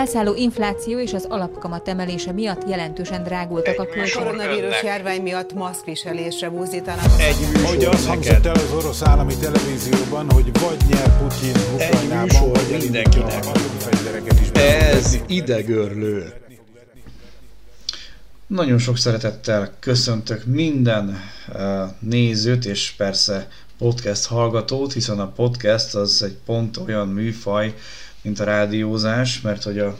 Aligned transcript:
Az 0.00 0.06
elszálló 0.06 0.34
infláció 0.34 0.98
és 0.98 1.12
az 1.12 1.26
alapkamat 1.28 1.88
emelése 1.88 2.32
miatt 2.32 2.68
jelentősen 2.68 3.22
drágultak 3.22 3.78
a 3.78 3.86
költségek. 3.86 4.28
A 4.28 4.30
koronavírus 4.30 4.82
járvány 4.82 5.22
miatt 5.22 5.52
maszkviselésre 5.52 6.50
buzdítanak. 6.50 7.04
Egy 7.18 7.60
Hogy 7.64 7.84
azt 7.84 8.06
hangzott 8.06 8.46
el 8.46 8.54
az 8.54 8.72
orosz 8.76 9.02
állami 9.02 9.34
televízióban, 9.40 10.30
hogy 10.30 10.50
vagy 10.60 10.76
nyer 10.88 11.18
Putyin 11.18 11.54
Ukrajnában, 11.74 12.52
vagy 12.52 12.90
is. 14.42 14.50
Ez 14.54 15.18
idegörlő. 15.26 16.32
Nagyon 18.46 18.78
sok 18.78 18.98
szeretettel 18.98 19.72
köszöntök 19.80 20.44
minden 20.44 21.20
uh, 21.48 21.80
nézőt, 21.98 22.64
és 22.64 22.94
persze 22.96 23.48
podcast 23.80 24.26
hallgatót, 24.26 24.92
hiszen 24.92 25.20
a 25.20 25.28
podcast 25.32 25.94
az 25.94 26.22
egy 26.22 26.36
pont 26.44 26.76
olyan 26.76 27.08
műfaj, 27.08 27.74
mint 28.22 28.40
a 28.40 28.44
rádiózás, 28.44 29.40
mert 29.40 29.62
hogy 29.62 29.78
a, 29.78 29.98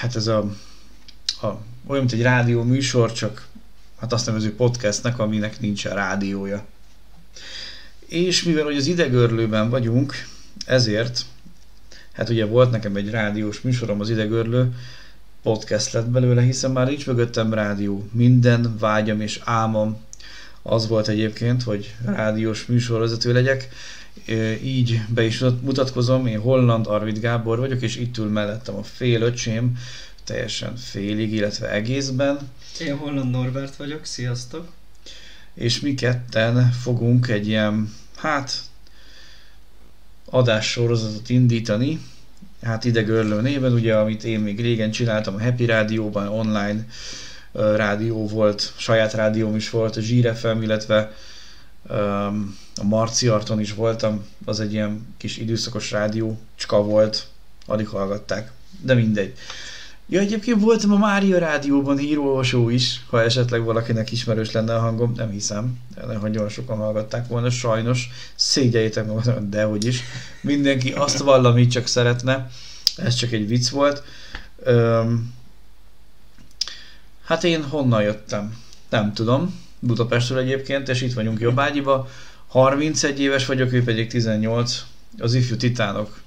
hát 0.00 0.16
ez 0.16 0.26
a, 0.26 0.38
a 1.42 1.46
olyan, 1.86 2.04
mint 2.04 2.12
egy 2.12 2.22
rádió 2.22 2.62
műsor, 2.62 3.12
csak 3.12 3.46
hát 4.00 4.12
azt 4.12 4.26
nevezük 4.26 4.56
podcastnek, 4.56 5.18
aminek 5.18 5.60
nincsen 5.60 5.94
rádiója. 5.94 6.64
És 8.06 8.42
mivel 8.42 8.64
hogy 8.64 8.76
az 8.76 8.86
idegörlőben 8.86 9.70
vagyunk, 9.70 10.14
ezért, 10.66 11.24
hát 12.12 12.28
ugye 12.28 12.44
volt 12.44 12.70
nekem 12.70 12.96
egy 12.96 13.10
rádiós 13.10 13.60
műsorom 13.60 14.00
az 14.00 14.10
idegörlő, 14.10 14.74
podcast 15.42 15.92
lett 15.92 16.08
belőle, 16.08 16.42
hiszen 16.42 16.70
már 16.70 16.86
nincs 16.86 17.06
mögöttem 17.06 17.54
rádió. 17.54 18.08
Minden 18.12 18.76
vágyam 18.78 19.20
és 19.20 19.40
álmom 19.44 20.05
az 20.66 20.88
volt 20.88 21.08
egyébként, 21.08 21.62
hogy 21.62 21.94
rádiós 22.04 22.66
műsorvezető 22.66 23.32
legyek. 23.32 23.68
Így 24.62 25.00
be 25.08 25.24
is 25.24 25.38
mutatkozom, 25.60 26.26
én 26.26 26.40
Holland 26.40 26.86
Arvid 26.86 27.18
Gábor 27.18 27.58
vagyok, 27.58 27.82
és 27.82 27.96
itt 27.96 28.18
ül 28.18 28.28
mellettem 28.28 28.74
a 28.76 28.82
fél 28.82 29.22
öcsém, 29.22 29.78
teljesen 30.24 30.76
félig, 30.76 31.32
illetve 31.32 31.70
egészben. 31.70 32.38
Én 32.80 32.96
Holland 32.96 33.30
Norbert 33.30 33.76
vagyok, 33.76 34.04
sziasztok! 34.04 34.72
És 35.54 35.80
mi 35.80 35.94
ketten 35.94 36.70
fogunk 36.70 37.28
egy 37.28 37.46
ilyen, 37.46 37.94
hát, 38.16 38.60
adássorozatot 40.24 41.28
indítani, 41.28 42.00
hát 42.62 42.84
idegörlő 42.84 43.40
néven, 43.40 43.72
ugye, 43.72 43.96
amit 43.96 44.24
én 44.24 44.40
még 44.40 44.60
régen 44.60 44.90
csináltam 44.90 45.34
a 45.34 45.42
Happy 45.42 45.64
Rádióban, 45.64 46.28
online 46.28 46.86
rádió 47.56 48.26
volt, 48.26 48.72
saját 48.76 49.12
rádióm 49.12 49.56
is 49.56 49.70
volt, 49.70 49.96
a 49.96 50.00
Zsír 50.00 50.34
FM, 50.34 50.62
illetve 50.62 51.12
a 52.76 52.84
Marci 52.84 53.28
Arton 53.28 53.60
is 53.60 53.74
voltam, 53.74 54.26
az 54.44 54.60
egy 54.60 54.72
ilyen 54.72 55.14
kis 55.16 55.36
időszakos 55.36 55.90
rádió, 55.90 56.38
cska 56.54 56.82
volt, 56.82 57.26
alig 57.66 57.88
hallgatták, 57.88 58.50
de 58.80 58.94
mindegy. 58.94 59.32
Ja, 60.08 60.20
egyébként 60.20 60.60
voltam 60.60 60.92
a 60.92 60.98
Mária 60.98 61.38
rádióban 61.38 61.96
hírolvasó 61.96 62.68
is, 62.68 63.04
ha 63.10 63.22
esetleg 63.22 63.64
valakinek 63.64 64.12
ismerős 64.12 64.52
lenne 64.52 64.74
a 64.74 64.80
hangom, 64.80 65.12
nem 65.16 65.30
hiszem, 65.30 65.78
de 65.94 66.18
nagyon 66.18 66.48
sokan 66.48 66.76
hallgatták 66.76 67.26
volna, 67.26 67.50
sajnos, 67.50 68.10
szégyeljétek 68.34 69.06
meg, 69.06 69.48
de 69.48 69.62
hogy 69.62 69.84
is. 69.84 70.02
Mindenki 70.40 70.92
azt 70.92 71.18
vall, 71.18 71.44
amit 71.44 71.70
csak 71.70 71.86
szeretne, 71.86 72.50
ez 72.96 73.14
csak 73.14 73.32
egy 73.32 73.48
vicc 73.48 73.68
volt. 73.68 74.02
Öm, 74.62 75.34
hát 77.26 77.44
én 77.44 77.64
honnan 77.64 78.02
jöttem? 78.02 78.56
Nem 78.88 79.12
tudom, 79.14 79.60
Budapestről 79.78 80.38
egyébként, 80.38 80.88
és 80.88 81.00
itt 81.00 81.12
vagyunk 81.12 81.40
Jobbágyiba. 81.40 82.08
31 82.46 83.20
éves 83.20 83.46
vagyok, 83.46 83.72
ő 83.72 83.84
pedig 83.84 84.08
18, 84.08 84.84
az 85.18 85.34
ifjú 85.34 85.56
titánok 85.56 86.24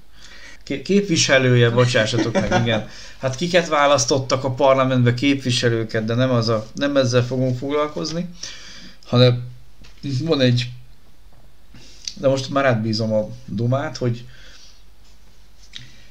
képviselője, 0.78 1.70
bocsássatok 1.70 2.32
meg, 2.32 2.60
igen. 2.62 2.88
Hát 3.18 3.36
kiket 3.36 3.68
választottak 3.68 4.44
a 4.44 4.50
parlamentbe 4.50 5.14
képviselőket, 5.14 6.04
de 6.04 6.14
nem, 6.14 6.30
az 6.30 6.48
a, 6.48 6.66
nem 6.74 6.96
ezzel 6.96 7.24
fogunk 7.24 7.58
foglalkozni, 7.58 8.28
hanem 9.06 9.44
van 10.22 10.40
egy, 10.40 10.70
de 12.14 12.28
most 12.28 12.50
már 12.50 12.64
átbízom 12.64 13.12
a 13.12 13.28
dumát, 13.44 13.96
hogy 13.96 14.24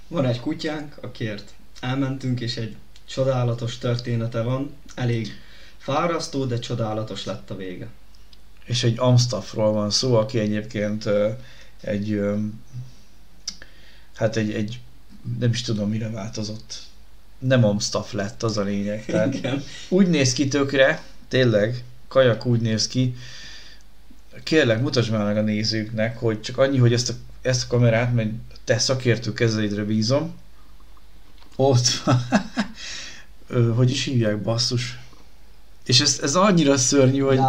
van 0.07 0.25
egy 0.25 0.39
kutyánk, 0.39 0.95
akiért 1.01 1.53
elmentünk, 1.79 2.39
és 2.39 2.55
egy 2.57 2.75
csodálatos 3.09 3.77
története 3.77 4.41
van, 4.41 4.75
elég 4.95 5.31
fárasztó, 5.77 6.45
de 6.45 6.59
csodálatos 6.59 7.25
lett 7.25 7.49
a 7.49 7.55
vége. 7.55 7.87
És 8.65 8.83
egy 8.83 8.99
Amstaffról 8.99 9.71
van 9.71 9.89
szó, 9.89 10.15
aki 10.15 10.39
egyébként 10.39 11.09
egy 11.81 12.21
hát 14.15 14.35
egy, 14.35 14.53
egy 14.53 14.79
nem 15.39 15.49
is 15.49 15.61
tudom 15.61 15.89
mire 15.89 16.09
változott. 16.09 16.79
Nem 17.39 17.65
Amstaff 17.65 18.11
lett, 18.11 18.43
az 18.43 18.57
a 18.57 18.61
lényeg. 18.61 19.05
Tehát 19.05 19.33
Igen. 19.33 19.63
úgy 19.89 20.07
néz 20.07 20.33
ki 20.33 20.47
tökre, 20.47 21.03
tényleg, 21.27 21.83
kajak 22.07 22.45
úgy 22.45 22.61
néz 22.61 22.87
ki, 22.87 23.15
kérlek, 24.43 24.81
mutasd 24.81 25.11
már 25.11 25.25
meg 25.25 25.37
a 25.37 25.41
nézőknek, 25.41 26.17
hogy 26.17 26.41
csak 26.41 26.57
annyi, 26.57 26.77
hogy 26.77 26.93
ezt 26.93 27.09
a, 27.09 27.13
ezt 27.41 27.63
a 27.63 27.67
kamerát, 27.67 28.13
mert 28.13 28.29
te 28.63 28.77
szakértő 28.77 29.33
kezeidre 29.33 29.83
bízom, 29.83 30.33
ott 31.55 31.87
van. 31.87 32.25
Hogy 33.75 33.91
is 33.91 34.03
hívják, 34.03 34.41
basszus. 34.41 34.97
És 35.85 35.99
ez, 35.99 36.19
ez 36.23 36.35
annyira 36.35 36.77
szörnyű, 36.77 37.19
hogy... 37.19 37.39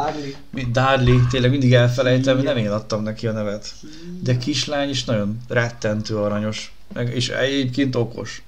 Darli, 0.72 1.21
tényleg 1.31 1.50
mindig 1.50 1.72
elfelejtem, 1.72 2.38
nem 2.38 2.56
én 2.56 2.71
adtam 2.71 3.03
neki 3.03 3.27
a 3.27 3.33
nevet. 3.33 3.75
De 4.22 4.37
kislány 4.37 4.89
is 4.89 5.05
nagyon 5.05 5.41
rettentő 5.49 6.16
aranyos, 6.16 6.72
meg, 6.93 7.15
és 7.15 7.28
egyébként 7.28 7.94
okos. 7.94 8.43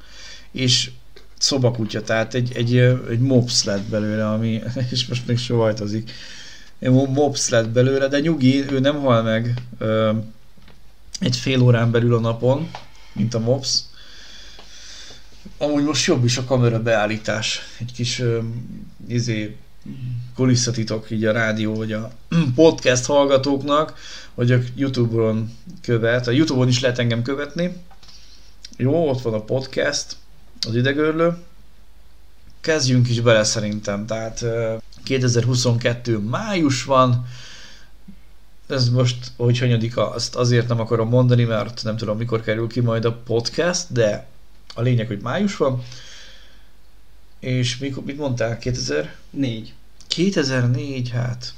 És 0.50 0.90
szobakutya, 1.38 2.02
tehát 2.02 2.34
egy, 2.34 2.52
egy, 2.54 2.76
egy 3.10 3.20
mops 3.20 3.64
lett 3.64 3.82
belőle, 3.82 4.28
ami, 4.28 4.62
és 4.92 5.06
most 5.06 5.26
még 5.26 5.38
sovajtozik. 5.38 6.10
Egy 6.78 6.90
mops 6.90 7.48
lett 7.48 7.68
belőle, 7.68 8.08
de 8.08 8.20
nyugi, 8.20 8.64
ő 8.70 8.78
nem 8.78 9.00
hal 9.00 9.22
meg 9.22 9.54
ö, 9.78 10.12
egy 11.20 11.36
fél 11.36 11.62
órán 11.62 11.90
belül 11.90 12.14
a 12.14 12.20
napon, 12.20 12.70
mint 13.12 13.34
a 13.34 13.38
mops. 13.38 13.80
Amúgy 15.62 15.84
most 15.84 16.06
jobb 16.06 16.24
is 16.24 16.36
a 16.36 16.44
kamera 16.44 16.82
beállítás. 16.82 17.60
Egy 17.80 17.92
kis 17.92 18.18
ö, 18.18 18.38
izé, 19.08 19.56
kulisszatitok 20.34 21.10
így 21.10 21.24
a 21.24 21.32
rádió 21.32 21.74
vagy 21.74 21.92
a 21.92 22.10
podcast 22.54 23.06
hallgatóknak, 23.06 23.94
hogy 24.34 24.52
a 24.52 24.58
Youtube-on 24.74 25.50
követ. 25.82 26.26
A 26.26 26.30
Youtube-on 26.30 26.68
is 26.68 26.80
lehet 26.80 26.98
engem 26.98 27.22
követni. 27.22 27.72
Jó, 28.76 29.08
ott 29.08 29.22
van 29.22 29.34
a 29.34 29.40
podcast, 29.40 30.16
az 30.66 30.74
idegörlő. 30.74 31.36
Kezdjünk 32.60 33.08
is 33.08 33.20
bele 33.20 33.44
szerintem, 33.44 34.06
tehát 34.06 34.44
2022 35.04 36.18
május 36.18 36.84
van, 36.84 37.26
ez 38.68 38.88
most, 38.88 39.32
hogy 39.36 39.58
hanyadika, 39.58 40.10
azt 40.10 40.34
azért 40.34 40.68
nem 40.68 40.80
akarom 40.80 41.08
mondani, 41.08 41.44
mert 41.44 41.80
nem 41.84 41.96
tudom, 41.96 42.16
mikor 42.16 42.40
kerül 42.40 42.68
ki 42.68 42.80
majd 42.80 43.04
a 43.04 43.12
podcast, 43.12 43.92
de 43.92 44.30
a 44.74 44.80
lényeg, 44.80 45.06
hogy 45.06 45.20
május 45.20 45.56
van. 45.56 45.84
És 47.40 47.78
mikor, 47.78 48.04
mit 48.04 48.16
mondtál? 48.16 48.58
2004. 48.58 49.72
2004, 50.08 51.10
hát. 51.10 51.54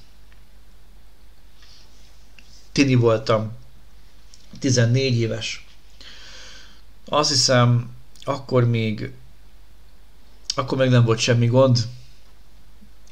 Tini 2.72 2.94
voltam. 2.94 3.52
14 4.58 5.14
éves. 5.14 5.66
Azt 7.04 7.30
hiszem, 7.30 7.94
akkor 8.24 8.64
még 8.68 9.12
akkor 10.54 10.78
még 10.78 10.90
nem 10.90 11.04
volt 11.04 11.18
semmi 11.18 11.46
gond. 11.46 11.78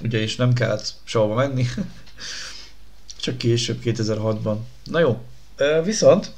Ugye, 0.00 0.18
és 0.18 0.36
nem 0.36 0.52
kellett 0.52 0.94
sehova 1.04 1.34
menni. 1.34 1.66
Csak 3.20 3.38
később, 3.38 3.80
2006-ban. 3.84 4.56
Na 4.84 4.98
jó, 4.98 5.22
viszont 5.84 6.32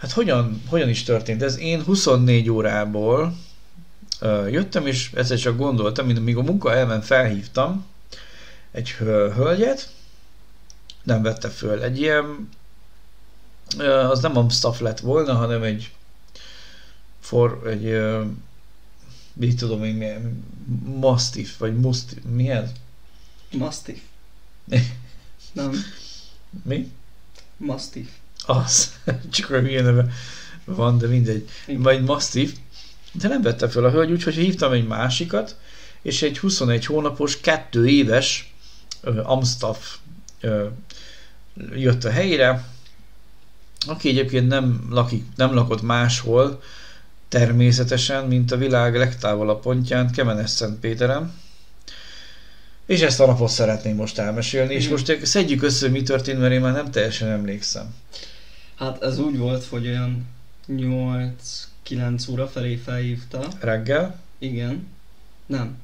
Hát 0.00 0.12
hogyan, 0.12 0.62
hogyan 0.68 0.88
is 0.88 1.02
történt 1.02 1.42
ez? 1.42 1.58
Én 1.58 1.82
24 1.82 2.50
órából 2.50 3.36
jöttem, 4.50 4.86
és 4.86 5.12
egyszer 5.14 5.38
csak 5.38 5.56
gondoltam, 5.56 6.06
mint 6.06 6.18
amíg 6.18 6.36
a 6.36 6.42
munka 6.42 6.74
elment, 6.74 7.04
felhívtam 7.04 7.86
egy 8.70 8.90
hölgyet, 8.90 9.92
nem 11.02 11.22
vette 11.22 11.48
föl. 11.48 11.82
Egy 11.82 11.98
ilyen, 11.98 12.48
az 14.10 14.20
nem 14.20 14.36
Amstaff 14.36 14.80
lett 14.80 15.00
volna, 15.00 15.34
hanem 15.34 15.62
egy 15.62 15.92
for, 17.20 17.66
egy 17.66 18.00
mit 19.32 19.58
tudom 19.58 19.84
én, 19.84 19.94
milyen, 19.94 20.44
Mastiff, 20.84 21.56
vagy 21.58 21.80
Mustiff, 21.80 22.22
milyen? 22.30 22.72
Mastiff. 23.52 24.00
nem. 25.52 25.72
Mi? 26.62 26.92
Mastiff. 27.56 28.08
Az, 28.46 28.94
csak 29.30 29.50
olyan 29.50 29.64
hülye 29.64 29.82
neve 29.82 30.12
van, 30.64 30.98
de 30.98 31.06
mindegy. 31.06 31.48
Vagy 31.66 32.02
Mastiff. 32.02 32.50
De 33.12 33.28
nem 33.28 33.42
vette 33.42 33.68
fel 33.68 33.84
a 33.84 33.90
hölgy, 33.90 34.10
úgyhogy 34.10 34.34
hívtam 34.34 34.72
egy 34.72 34.86
másikat, 34.86 35.56
és 36.02 36.22
egy 36.22 36.38
21 36.38 36.86
hónapos, 36.86 37.40
kettő 37.40 37.88
éves 37.88 38.54
uh, 39.02 39.30
Amstaff 39.30 39.96
uh, 40.42 40.66
jött 41.74 42.04
a 42.04 42.10
helyre, 42.10 42.64
aki 43.86 44.08
egyébként 44.08 44.48
nem, 44.48 44.86
lakik, 44.90 45.24
nem 45.36 45.54
lakott 45.54 45.82
máshol, 45.82 46.62
természetesen, 47.28 48.26
mint 48.26 48.52
a 48.52 48.56
világ 48.56 48.96
legtávolabb 48.96 49.60
pontján, 49.60 50.10
Kemenes-Szentpéteren. 50.10 51.32
És 52.90 53.00
ezt 53.00 53.20
a 53.20 53.26
napot 53.26 53.48
szeretném 53.48 53.96
most 53.96 54.18
elmesélni, 54.18 54.74
és 54.74 54.88
most 54.88 55.26
szedjük 55.26 55.62
össze, 55.62 55.88
mi 55.88 56.02
történt, 56.02 56.38
mert 56.38 56.52
én 56.52 56.60
már 56.60 56.72
nem 56.72 56.90
teljesen 56.90 57.28
emlékszem. 57.28 57.94
Hát 58.74 59.02
ez 59.02 59.18
úgy 59.18 59.38
volt, 59.38 59.64
hogy 59.64 59.86
olyan 59.86 60.26
8-9 60.68 62.30
óra 62.30 62.48
felé 62.48 62.76
felhívta. 62.76 63.48
Reggel? 63.60 64.20
Igen. 64.38 64.86
Nem. 65.46 65.76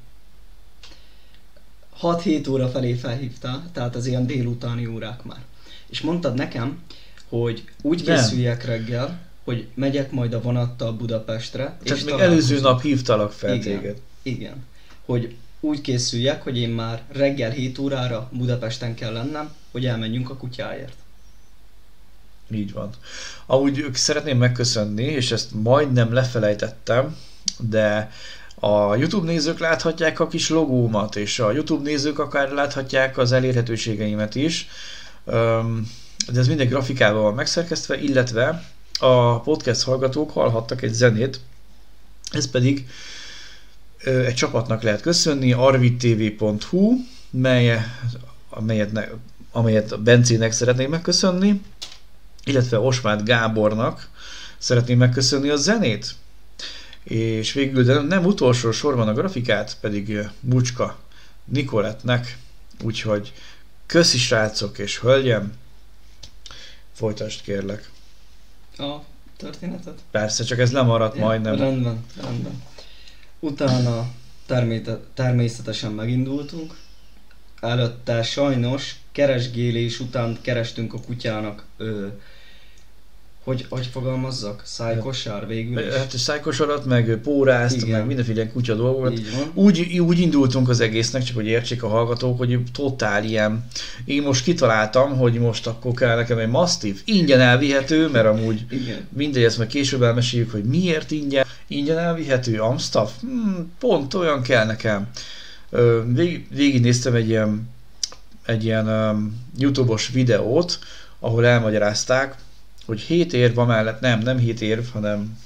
6-7 2.01 2.49
óra 2.49 2.69
felé 2.69 2.93
felhívta, 2.93 3.63
tehát 3.71 3.95
az 3.95 4.05
ilyen 4.05 4.25
délutáni 4.27 4.85
órák 4.85 5.23
már. 5.23 5.41
És 5.89 6.01
mondtad 6.01 6.33
nekem, 6.35 6.81
hogy 7.29 7.63
úgy 7.81 8.03
Nem. 8.05 8.15
készüljek 8.15 8.65
reggel, 8.65 9.19
hogy 9.43 9.67
megyek 9.73 10.11
majd 10.11 10.33
a 10.33 10.41
vonattal 10.41 10.91
Budapestre. 10.91 11.63
Tehát 11.63 11.97
és 11.99 12.03
még 12.03 12.19
előző 12.19 12.59
nap 12.59 12.81
hívtalak 12.81 13.31
fel 13.31 13.55
Igen. 13.55 13.79
téged. 13.79 14.01
Igen. 14.21 14.65
Hogy 15.05 15.35
úgy 15.67 15.81
készüljek, 15.81 16.43
hogy 16.43 16.57
én 16.57 16.69
már 16.69 17.01
reggel 17.11 17.51
7 17.51 17.77
órára 17.77 18.29
Budapesten 18.31 18.95
kell 18.95 19.13
lennem, 19.13 19.53
hogy 19.71 19.85
elmenjünk 19.85 20.29
a 20.29 20.35
kutyáért. 20.35 20.95
Így 22.51 22.73
van. 22.73 22.89
Amúgy 23.45 23.85
szeretném 23.93 24.37
megköszönni, 24.37 25.03
és 25.03 25.31
ezt 25.31 25.51
majdnem 25.53 26.13
lefelejtettem, 26.13 27.17
de 27.59 28.11
a 28.59 28.95
YouTube 28.95 29.31
nézők 29.31 29.59
láthatják 29.59 30.19
a 30.19 30.27
kis 30.27 30.49
logómat, 30.49 31.15
és 31.15 31.39
a 31.39 31.51
YouTube 31.51 31.89
nézők 31.89 32.19
akár 32.19 32.51
láthatják 32.51 33.17
az 33.17 33.31
elérhetőségeimet 33.31 34.35
is. 34.35 34.67
De 36.31 36.39
ez 36.39 36.47
minden 36.47 36.67
grafikával 36.67 37.21
van 37.21 37.33
megszerkesztve, 37.33 37.97
illetve 38.01 38.63
a 38.99 39.39
podcast 39.39 39.83
hallgatók 39.83 40.31
hallhattak 40.31 40.81
egy 40.81 40.93
zenét, 40.93 41.39
ez 42.31 42.49
pedig 42.49 42.87
egy 44.03 44.33
csapatnak 44.33 44.81
lehet 44.81 45.01
köszönni, 45.01 45.53
arvidtv.hu, 45.53 46.95
mely, 47.29 47.85
amelyet, 48.49 48.91
ne, 48.91 49.05
amelyet 49.51 49.91
a 49.91 49.97
Bencének 49.97 50.51
szeretném 50.51 50.89
megköszönni, 50.89 51.61
illetve 52.43 52.79
Osmát 52.79 53.25
Gábornak 53.25 54.09
szeretném 54.57 54.97
megköszönni 54.97 55.49
a 55.49 55.55
zenét. 55.55 56.15
És 57.03 57.53
végül, 57.53 57.83
de 57.83 58.01
nem 58.01 58.25
utolsó 58.25 58.71
sorban 58.71 59.07
a 59.07 59.13
grafikát, 59.13 59.77
pedig 59.81 60.19
Bucska 60.39 60.97
Nikolettnek, 61.45 62.37
úgyhogy 62.83 63.33
köszi 63.85 64.17
srácok 64.17 64.77
és 64.77 64.99
hölgyem, 64.99 65.53
folytasd 66.93 67.41
kérlek. 67.41 67.89
A 68.77 68.95
történetet? 69.37 69.99
Persze, 70.11 70.43
csak 70.43 70.59
ez 70.59 70.71
lemaradt 70.71 71.15
Ja, 71.15 71.23
majdnem. 71.23 71.55
Rendben, 71.55 72.05
rendben. 72.21 72.63
Utána 73.39 74.07
természetesen 75.13 75.91
megindultunk. 75.91 76.73
Előtte 77.61 78.23
sajnos 78.23 78.95
keresgélés 79.11 79.99
után 79.99 80.37
kerestünk 80.41 80.93
a 80.93 80.99
kutyának, 80.99 81.63
ö, 81.77 82.07
hogy, 83.47 83.65
hogy 83.69 83.85
fogalmazzak, 83.85 84.61
szájkosár 84.65 85.47
végül 85.47 85.79
is. 85.79 85.93
Hát 85.93 86.17
szájkosarat, 86.17 86.85
meg 86.85 87.19
pórázt, 87.23 87.75
Igen. 87.75 87.89
meg 87.89 88.05
mindenféle 88.05 88.47
kutya 88.47 88.75
van. 88.75 89.13
Úgy, 89.53 89.99
úgy 89.99 90.19
indultunk 90.19 90.69
az 90.69 90.79
egésznek, 90.79 91.23
csak 91.23 91.35
hogy 91.35 91.45
értsék 91.45 91.83
a 91.83 91.87
hallgatók, 91.87 92.37
hogy 92.37 92.59
totál 92.73 93.23
ilyen. 93.23 93.67
Én 94.05 94.21
most 94.21 94.43
kitaláltam, 94.43 95.17
hogy 95.17 95.33
most 95.33 95.67
akkor 95.67 95.93
kell 95.93 96.15
nekem 96.15 96.37
egy 96.37 96.49
Mastiff, 96.49 96.99
ingyen 97.05 97.39
elvihető, 97.39 98.07
mert 98.07 98.25
amúgy 98.25 98.65
Igen. 98.69 99.07
mindegy, 99.09 99.43
ezt 99.43 99.57
meg 99.57 99.67
később 99.67 100.01
elmeséljük, 100.01 100.51
hogy 100.51 100.63
miért 100.63 101.11
ingyen. 101.11 101.45
Ingyen 101.67 101.97
elvihető 101.97 102.59
Amstaff? 102.59 103.11
Hmm, 103.21 103.71
pont 103.79 104.13
olyan 104.13 104.41
kell 104.41 104.65
nekem. 104.65 105.09
Ö, 105.69 106.03
Vég, 106.05 106.47
végignéztem 106.49 107.15
egy 107.15 107.29
ilyen, 107.29 107.69
egy 108.45 108.63
ilyen 108.63 108.87
um, 108.87 109.45
YouTube-os 109.57 110.07
videót, 110.09 110.79
ahol 111.19 111.45
elmagyarázták, 111.45 112.35
hogy 112.85 112.99
7 112.99 113.33
érv 113.33 113.57
amellett, 113.57 113.99
nem, 113.99 114.19
nem 114.19 114.37
7 114.37 114.61
érv, 114.61 114.85
hanem 114.93 115.37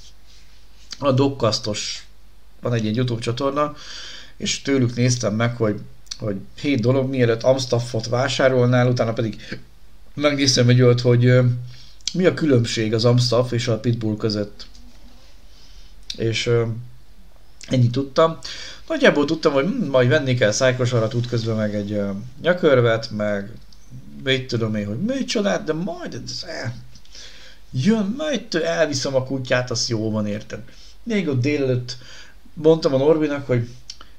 a 0.99 1.11
Dokkasztos, 1.11 2.05
van 2.61 2.73
egy 2.73 2.83
ilyen 2.83 2.95
YouTube 2.95 3.21
csatorna, 3.21 3.75
és 4.37 4.61
tőlük 4.61 4.95
néztem 4.95 5.35
meg, 5.35 5.55
hogy, 5.55 5.79
hogy 6.19 6.35
7 6.59 6.81
dolog, 6.81 7.09
mielőtt 7.09 7.43
Amstaffot 7.43 8.07
vásárolnál, 8.07 8.87
utána 8.87 9.13
pedig 9.13 9.59
megnéztem 10.13 10.69
egy 10.69 10.81
olyat, 10.81 11.01
hogy 11.01 11.31
mi 12.13 12.25
a 12.25 12.33
különbség 12.33 12.93
az 12.93 13.05
Amstaff 13.05 13.51
és 13.51 13.67
a 13.67 13.79
Pitbull 13.79 14.17
között. 14.17 14.65
És 16.17 16.45
ö, 16.45 16.65
ennyit 17.67 17.91
tudtam. 17.91 18.37
Nagyjából 18.87 19.25
tudtam, 19.25 19.53
hogy 19.53 19.65
hm, 19.65 19.89
majd 19.89 20.07
venni 20.07 20.33
kell 20.33 20.51
szájkosarat 20.51 21.13
útközben, 21.13 21.55
meg 21.55 21.75
egy 21.75 21.91
ö, 21.91 22.09
nyakörvet, 22.41 23.11
meg 23.11 23.51
mit 24.23 24.47
tudom 24.47 24.75
én, 24.75 24.87
hogy 24.87 24.99
micsodát, 24.99 25.63
de 25.63 25.73
majd 25.73 26.13
ez 26.13 26.45
jön, 27.71 28.15
majd 28.17 28.55
elviszem 28.63 29.15
a 29.15 29.23
kutyát, 29.23 29.71
az 29.71 29.89
jó 29.89 30.11
van, 30.11 30.27
érted. 30.27 30.59
Még 31.03 31.27
ott 31.27 31.41
délelőtt 31.41 31.97
mondtam 32.53 32.93
a 32.93 32.97
Norbinak, 32.97 33.47
hogy 33.47 33.69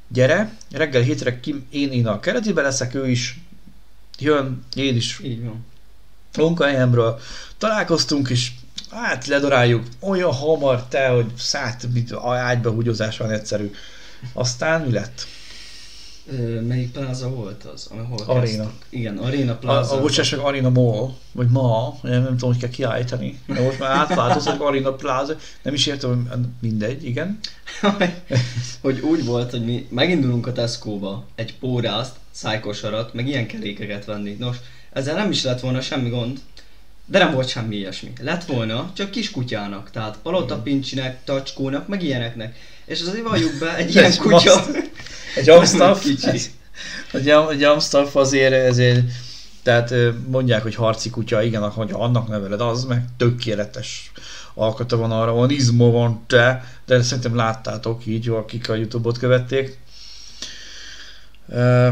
gyere, 0.09 0.57
reggel 0.71 1.03
hétre 1.03 1.41
ki, 1.41 1.67
én, 1.71 1.93
én 1.93 2.07
a 2.07 2.21
keretibe 2.21 2.63
leszek, 2.63 2.95
ő 2.95 3.09
is 3.09 3.41
jön, 4.19 4.65
én 4.75 4.97
is 4.97 5.21
Így 5.25 5.45
van. 5.45 5.65
munkahelyemről 6.37 7.21
találkoztunk, 7.59 8.29
és 8.29 8.51
hát 8.93 9.27
ledaráljuk 9.27 9.87
olyan 10.01 10.33
hamar 10.33 10.85
te, 10.85 11.09
hogy 11.09 11.27
szállt, 11.37 11.93
mint 11.93 12.13
a 12.13 12.33
ágyba 12.35 12.71
húgyozás 12.71 13.17
van 13.17 13.31
egyszerű. 13.31 13.71
Aztán 14.33 14.81
mi 14.81 14.93
lett? 14.93 15.27
Ö, 16.27 16.61
melyik 16.61 16.91
pláza 16.91 17.29
volt 17.29 17.65
az? 17.65 17.89
Ahol 17.91 18.23
Aréna. 18.27 18.73
Igen, 18.89 19.19
Aréna 19.19 19.53
A, 19.53 19.57
pláza. 19.57 19.97
a 19.97 20.01
bocsássak 20.01 20.41
Arena 20.41 20.71
Mall, 20.71 21.11
vagy 21.33 21.49
ma, 21.49 21.99
nem, 22.03 22.23
nem 22.23 22.31
tudom, 22.31 22.51
hogy 22.51 22.61
kell 22.61 22.71
kiállítani. 22.71 23.39
De 23.47 23.61
most 23.61 23.79
már 23.79 23.91
átváltozott 23.91 24.61
Arena 24.61 24.93
Plaza, 24.93 25.37
nem 25.63 25.75
is 25.75 25.87
értem, 25.87 26.29
hogy 26.31 26.39
mindegy, 26.61 27.05
igen. 27.05 27.39
hogy 28.83 29.01
úgy 29.01 29.25
volt, 29.25 29.51
hogy 29.51 29.65
mi 29.65 29.87
megindulunk 29.91 30.47
a 30.47 30.53
Tesco-ba 30.53 31.27
egy 31.35 31.59
pórázt, 31.59 32.15
szájkosarat, 32.31 33.15
meg 33.15 33.29
ilyen 33.29 33.47
kerékeket 33.47 34.05
venni. 34.05 34.37
Nos, 34.39 34.57
ezzel 34.93 35.17
nem 35.17 35.31
is 35.31 35.43
lett 35.43 35.61
volna 35.61 35.81
semmi 35.81 36.09
gond, 36.09 36.41
de 37.07 37.19
nem 37.19 37.33
volt 37.33 37.49
semmi 37.49 37.77
ilyesmi. 37.77 38.13
Lett 38.21 38.45
volna 38.45 38.91
csak 38.95 39.11
kis 39.11 39.31
kutyának, 39.31 39.91
tehát 39.91 40.19
palotapincsinek, 40.23 41.25
tacskónak, 41.25 41.89
meg 41.89 42.03
ilyeneknek. 42.03 42.57
És 42.85 43.01
azért 43.01 43.29
valljuk 43.29 43.59
be, 43.59 43.77
egy 43.77 43.91
ilyen 43.95 44.17
kutya... 44.17 44.65
Egy 45.37 45.51
Amstaff, 45.59 46.03
Kicsi. 46.03 46.41
egy, 47.13 47.29
egy 47.51 47.63
Amstaff 47.63 48.15
azért, 48.15 48.53
ezért, 48.53 49.05
tehát 49.63 49.95
mondják, 50.27 50.63
hogy 50.63 50.75
harci 50.75 51.11
kutya, 51.11 51.43
igen, 51.43 51.71
hogyha 51.71 52.03
annak 52.03 52.29
neveled, 52.29 52.61
az 52.61 52.85
meg 52.85 53.05
tökéletes 53.17 54.13
alkata 54.55 54.97
van 54.97 55.11
arra, 55.11 55.33
van 55.33 55.51
izmo 55.51 55.91
van 55.91 56.25
te, 56.27 56.65
de 56.87 57.03
szerintem 57.03 57.37
láttátok 57.37 58.07
így, 58.07 58.29
akik 58.29 58.69
a 58.69 58.75
Youtube-ot 58.75 59.19
követték. 59.19 59.79
Ö, 61.49 61.89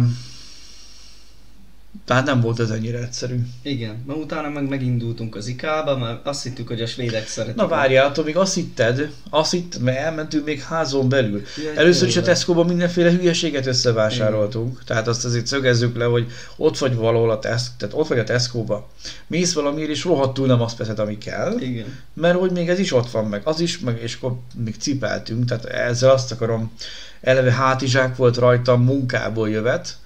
Tehát 2.11 2.27
nem 2.27 2.41
volt 2.41 2.61
ez 2.61 2.71
ennyire 2.71 2.99
egyszerű. 2.99 3.35
Igen, 3.63 4.03
ma 4.07 4.15
utána 4.15 4.49
meg 4.49 4.69
megindultunk 4.69 5.37
az 5.37 5.47
IK-ba, 5.47 5.97
mert 5.99 6.27
azt 6.27 6.43
hittük, 6.43 6.69
hogy 6.69 6.81
a 6.81 6.87
svédek 6.87 7.29
szeretik. 7.29 7.57
Na 7.57 7.69
várjál, 7.69 8.07
attól 8.07 8.25
még 8.25 8.37
azt 8.37 8.55
hitted, 8.55 9.13
azt 9.31 9.51
hitted, 9.51 9.83
mert 9.83 9.99
elmentünk 9.99 10.45
még 10.45 10.63
házon 10.63 11.09
belül. 11.09 11.43
Először 11.77 12.09
is 12.09 12.17
a. 12.17 12.23
Tesco-ban 12.23 12.67
mindenféle 12.67 13.11
hülyeséget 13.11 13.67
összevásároltunk, 13.67 14.85
tehát 14.85 15.09
azt 15.09 15.25
azért 15.25 15.47
szögezzük 15.47 15.97
le, 15.97 16.05
hogy 16.05 16.27
ott 16.57 16.79
vagy 16.79 16.95
valahol 16.95 17.31
a 17.31 17.39
Tesco, 17.39 17.73
tehát 17.79 17.95
ott 17.95 18.09
vagy 18.09 18.19
a 18.19 18.25
Tesco-ba. 18.25 18.89
Mész 19.27 19.53
valamiért 19.53 19.91
és 19.91 20.05
rohadtul 20.05 20.47
nem 20.47 20.61
azt 20.61 20.77
veszed, 20.77 20.99
ami 20.99 21.19
kell, 21.19 21.59
Igen. 21.61 21.99
mert 22.15 22.39
hogy 22.39 22.51
még 22.51 22.69
ez 22.69 22.79
is 22.79 22.93
ott 22.93 23.11
van 23.11 23.25
meg, 23.25 23.41
az 23.45 23.61
is, 23.61 23.79
meg, 23.79 24.01
és 24.03 24.15
akkor 24.15 24.39
még 24.65 24.75
cipeltünk, 24.79 25.45
tehát 25.45 25.65
ezzel 25.65 26.11
azt 26.11 26.33
akarom, 26.33 26.73
eleve 27.21 27.53
hátizsák 27.53 28.17
volt 28.17 28.37
rajtam, 28.37 28.85
munkából 28.85 29.51
jövet, 29.51 29.99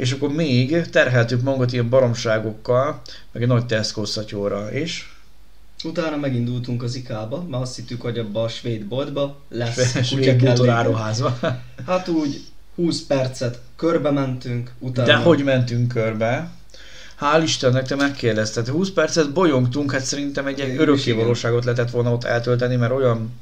és 0.00 0.12
akkor 0.12 0.32
még 0.32 0.88
terheltük 0.90 1.42
magunkat 1.42 1.72
ilyen 1.72 1.88
baromságokkal, 1.88 3.02
meg 3.32 3.42
egy 3.42 3.48
nagy 3.48 3.66
Tesco 3.66 4.04
szatyóra, 4.04 4.72
és 4.72 5.08
Utána 5.84 6.16
megindultunk 6.16 6.82
az 6.82 6.94
IK-ba, 6.94 7.46
mert 7.50 7.62
azt 7.62 7.76
hittük, 7.76 8.00
hogy 8.00 8.18
abba 8.18 8.42
a 8.42 8.48
svéd 8.48 8.84
boltba 8.84 9.40
lesz 9.48 10.04
svéd 10.04 10.18
kutyakellék. 10.18 10.56
bútoráruházba. 10.56 11.38
Hát 11.86 12.08
úgy 12.08 12.40
20 12.74 13.02
percet 13.02 13.60
körbe 13.76 14.10
mentünk, 14.10 14.72
utána... 14.78 15.06
De 15.06 15.14
hogy 15.14 15.44
mentünk 15.44 15.88
körbe? 15.88 16.50
Hál' 17.20 17.42
Istennek 17.42 17.86
te 17.86 17.94
megkérdezted. 17.94 18.68
20 18.68 18.90
percet 18.90 19.32
bolyongtunk, 19.32 19.92
hát 19.92 20.04
szerintem 20.04 20.46
egy, 20.46 20.60
egy 20.60 20.76
örökké 20.76 21.12
valóságot 21.12 21.64
lehetett 21.64 21.90
volna 21.90 22.12
ott 22.12 22.24
eltölteni, 22.24 22.76
mert 22.76 22.92
olyan 22.92 23.32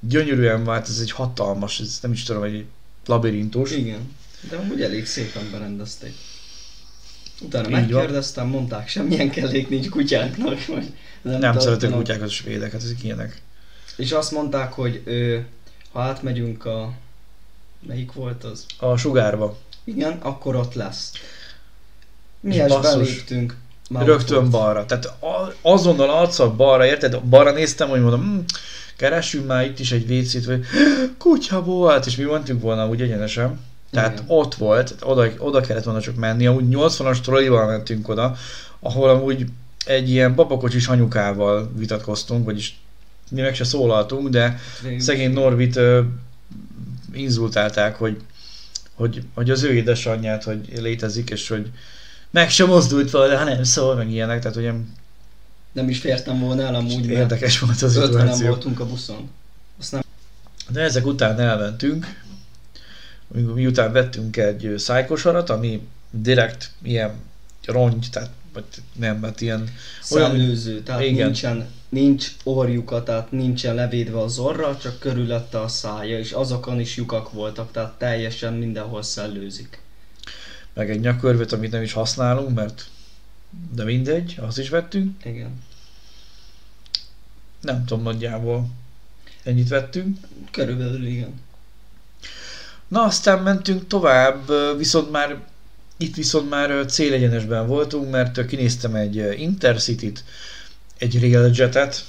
gyönyörűen 0.00 0.64
vált, 0.64 0.88
ez 0.88 0.98
egy 1.00 1.10
hatalmas, 1.10 1.80
ez 1.80 1.98
nem 2.02 2.12
is 2.12 2.22
tudom, 2.22 2.42
egy 2.42 2.64
labirintus. 3.06 3.70
Igen. 3.70 4.18
De 4.48 4.56
amúgy 4.56 4.82
elég 4.82 5.06
szépen 5.06 5.50
berendezték. 5.50 6.14
Utána 7.40 7.66
Így 7.66 7.72
van. 7.72 7.80
megkérdeztem, 7.80 8.46
mondták, 8.48 8.88
semmilyen 8.88 9.30
kellék 9.30 9.68
nincs 9.68 9.88
kutyáknak. 9.88 10.66
Vagy 10.66 10.92
Nem, 11.22 11.40
nem 11.40 11.58
szeretek 11.58 11.90
kutyákat 11.90 12.28
svédek, 12.28 12.72
hát 12.72 12.82
ezek 12.82 13.02
ilyenek. 13.04 13.42
És 13.96 14.12
azt 14.12 14.30
mondták, 14.32 14.72
hogy 14.72 15.02
ö, 15.04 15.38
ha 15.92 16.00
átmegyünk 16.00 16.64
a... 16.64 16.92
Melyik 17.86 18.12
volt 18.12 18.44
az? 18.44 18.66
A 18.78 18.96
sugárba. 18.96 19.58
Igen, 19.84 20.12
akkor 20.12 20.56
ott 20.56 20.74
lesz. 20.74 21.12
Mi 22.40 22.54
És 22.54 22.72
beléptünk. 22.82 23.56
már 23.90 24.04
Rögtön 24.06 24.50
balra. 24.50 24.86
Tehát 24.86 25.12
azonnal 25.62 26.10
arccal 26.10 26.50
balra, 26.50 26.86
érted? 26.86 27.20
Balra 27.22 27.52
néztem, 27.52 27.88
hogy 27.88 28.00
mondom, 28.00 28.20
hm, 28.20 28.38
keressünk 28.96 29.46
már 29.46 29.64
itt 29.64 29.78
is 29.78 29.92
egy 29.92 30.10
WC-t, 30.10 30.44
vagy 30.44 30.64
kutya 31.18 31.62
volt, 31.62 32.06
és 32.06 32.16
mi 32.16 32.24
mentünk 32.24 32.60
volna 32.62 32.88
úgy 32.88 33.02
egyenesen. 33.02 33.60
Tehát 33.90 34.12
Igen. 34.12 34.24
ott 34.28 34.54
volt, 34.54 34.94
oda, 35.02 35.28
oda 35.38 35.60
kellett 35.60 35.84
volna 35.84 36.00
csak 36.00 36.14
menni, 36.14 36.46
amúgy 36.46 36.64
80-as 36.70 37.20
trollival 37.20 37.66
mentünk 37.66 38.08
oda, 38.08 38.36
ahol 38.80 39.08
amúgy 39.08 39.46
egy 39.84 40.10
ilyen 40.10 40.34
babakocsis 40.34 40.86
anyukával 40.88 41.70
vitatkoztunk, 41.76 42.44
vagyis 42.44 42.80
mi 43.30 43.40
meg 43.40 43.54
se 43.54 43.64
szólaltunk, 43.64 44.28
de 44.28 44.58
Végül- 44.82 45.00
szegény 45.00 45.32
Norvit 45.32 45.76
ö, 45.76 46.00
inzultálták, 47.12 47.96
hogy, 47.96 48.20
hogy, 48.94 49.22
hogy 49.34 49.50
az 49.50 49.62
ő 49.62 49.72
édesanyját, 49.72 50.44
hogy 50.44 50.68
létezik, 50.80 51.30
és 51.30 51.48
hogy 51.48 51.70
meg 52.30 52.50
sem 52.50 52.66
mozdult 52.68 53.10
volna, 53.10 53.36
hanem 53.38 53.62
szól, 53.64 53.94
meg 53.94 54.10
ilyenek, 54.10 54.40
tehát 54.40 54.56
ugye 54.56 54.72
Nem 55.72 55.88
is 55.88 55.98
fértem 56.00 56.40
volna 56.40 56.62
el 56.62 56.74
amúgy, 56.74 57.06
érdekes 57.06 57.58
volt 57.58 57.82
az 57.82 57.96
50 57.96 58.10
szituáció. 58.20 58.46
voltunk 58.48 58.80
a 58.80 58.86
buszon. 58.86 59.30
Azt 59.78 59.92
nem 59.92 60.00
De 60.68 60.80
ezek 60.80 61.06
után 61.06 61.40
elmentünk, 61.40 62.06
miután 63.32 63.92
vettünk 63.92 64.36
egy 64.36 64.74
szájkosarat, 64.76 65.50
ami 65.50 65.88
direkt 66.10 66.70
ilyen 66.82 67.14
rongy, 67.64 68.06
tehát 68.12 68.30
vagy 68.52 68.64
nem, 68.96 69.18
mert 69.18 69.40
ilyen 69.40 69.60
olyan, 70.10 70.30
szellőző, 70.30 70.82
tehát 70.82 71.02
Igen. 71.02 71.24
nincsen, 71.24 71.68
nincs 71.88 72.32
orjuka, 72.44 73.02
tehát 73.02 73.32
nincsen 73.32 73.74
levédve 73.74 74.20
az 74.20 74.38
orra, 74.38 74.76
csak 74.76 74.98
körülötte 74.98 75.60
a 75.60 75.68
szája, 75.68 76.18
és 76.18 76.32
azokon 76.32 76.80
is 76.80 76.96
lyukak 76.96 77.32
voltak, 77.32 77.72
tehát 77.72 77.98
teljesen 77.98 78.52
mindenhol 78.52 79.02
szellőzik. 79.02 79.80
meg 80.72 80.90
egy 80.90 81.00
nyakörvet, 81.00 81.52
amit 81.52 81.70
nem 81.70 81.82
is 81.82 81.92
használunk, 81.92 82.54
mert 82.54 82.88
de 83.74 83.84
mindegy, 83.84 84.36
azt 84.40 84.58
is 84.58 84.68
vettünk. 84.68 85.24
Igen. 85.24 85.62
Nem 87.60 87.84
tudom 87.84 88.02
nagyjából. 88.02 88.68
Ennyit 89.42 89.68
vettünk. 89.68 90.18
Körülbelül 90.50 91.06
igen. 91.06 91.40
Na 92.90 93.02
aztán 93.02 93.42
mentünk 93.42 93.86
tovább, 93.86 94.52
viszont 94.76 95.10
már 95.10 95.36
itt 95.96 96.14
viszont 96.14 96.50
már 96.50 96.84
célegyenesben 96.86 97.66
voltunk, 97.66 98.10
mert 98.10 98.46
kinéztem 98.46 98.94
egy 98.94 99.40
Intercity-t, 99.40 100.24
egy 100.98 101.20
Railjetet. 101.20 102.04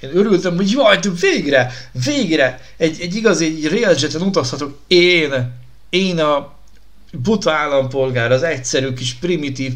Én 0.00 0.16
örültem, 0.16 0.56
hogy 0.56 0.70
jaj, 0.70 0.96
de 0.96 1.10
végre, 1.20 1.72
végre 2.04 2.60
egy, 2.76 3.00
egy 3.00 3.14
igazi 3.14 3.44
egy 3.44 3.68
Railjeten 3.68 4.22
utazhatok 4.22 4.78
én, 4.86 5.52
én 5.90 6.18
a 6.18 6.52
buta 7.12 7.52
állampolgár, 7.52 8.32
az 8.32 8.42
egyszerű 8.42 8.92
kis 8.92 9.14
primitív 9.14 9.72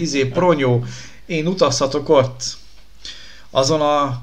izé, 0.00 0.24
pronyó, 0.24 0.84
én 1.26 1.46
utazhatok 1.46 2.08
ott. 2.08 2.42
Azon 3.50 3.80
a 3.80 4.22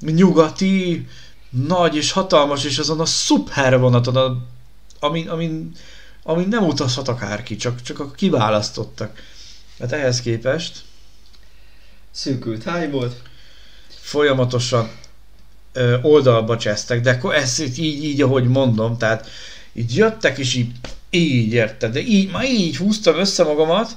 nyugati, 0.00 1.06
nagy 1.50 1.96
és 1.96 2.12
hatalmas, 2.12 2.64
és 2.64 2.78
azon 2.78 3.00
a 3.00 3.04
szuper 3.04 3.78
vonaton, 3.78 4.16
a 4.16 4.36
amin, 5.00 5.28
amin, 5.28 5.72
amin 6.22 6.48
nem 6.48 6.66
utazhat 6.66 7.08
akárki, 7.08 7.56
csak, 7.56 7.82
csak 7.82 8.00
a 8.00 8.10
kiválasztottak. 8.10 9.22
Hát 9.78 9.92
ehhez 9.92 10.20
képest 10.20 10.82
Szűkült 12.10 12.62
háj 12.62 12.90
volt. 12.90 13.22
folyamatosan 13.88 14.90
ö, 15.72 16.00
oldalba 16.02 16.56
csesztek, 16.56 17.00
de 17.00 17.10
akkor 17.10 17.34
ezt 17.34 17.60
így, 17.60 18.04
így, 18.04 18.22
ahogy 18.22 18.48
mondom, 18.48 18.98
tehát 18.98 19.28
így 19.72 19.96
jöttek, 19.96 20.38
és 20.38 20.54
így, 20.54 20.70
így 21.10 21.52
érted, 21.52 21.92
de 21.92 22.00
így, 22.00 22.30
ma 22.30 22.44
így 22.44 22.76
húztam 22.76 23.18
össze 23.18 23.44
magamat, 23.44 23.96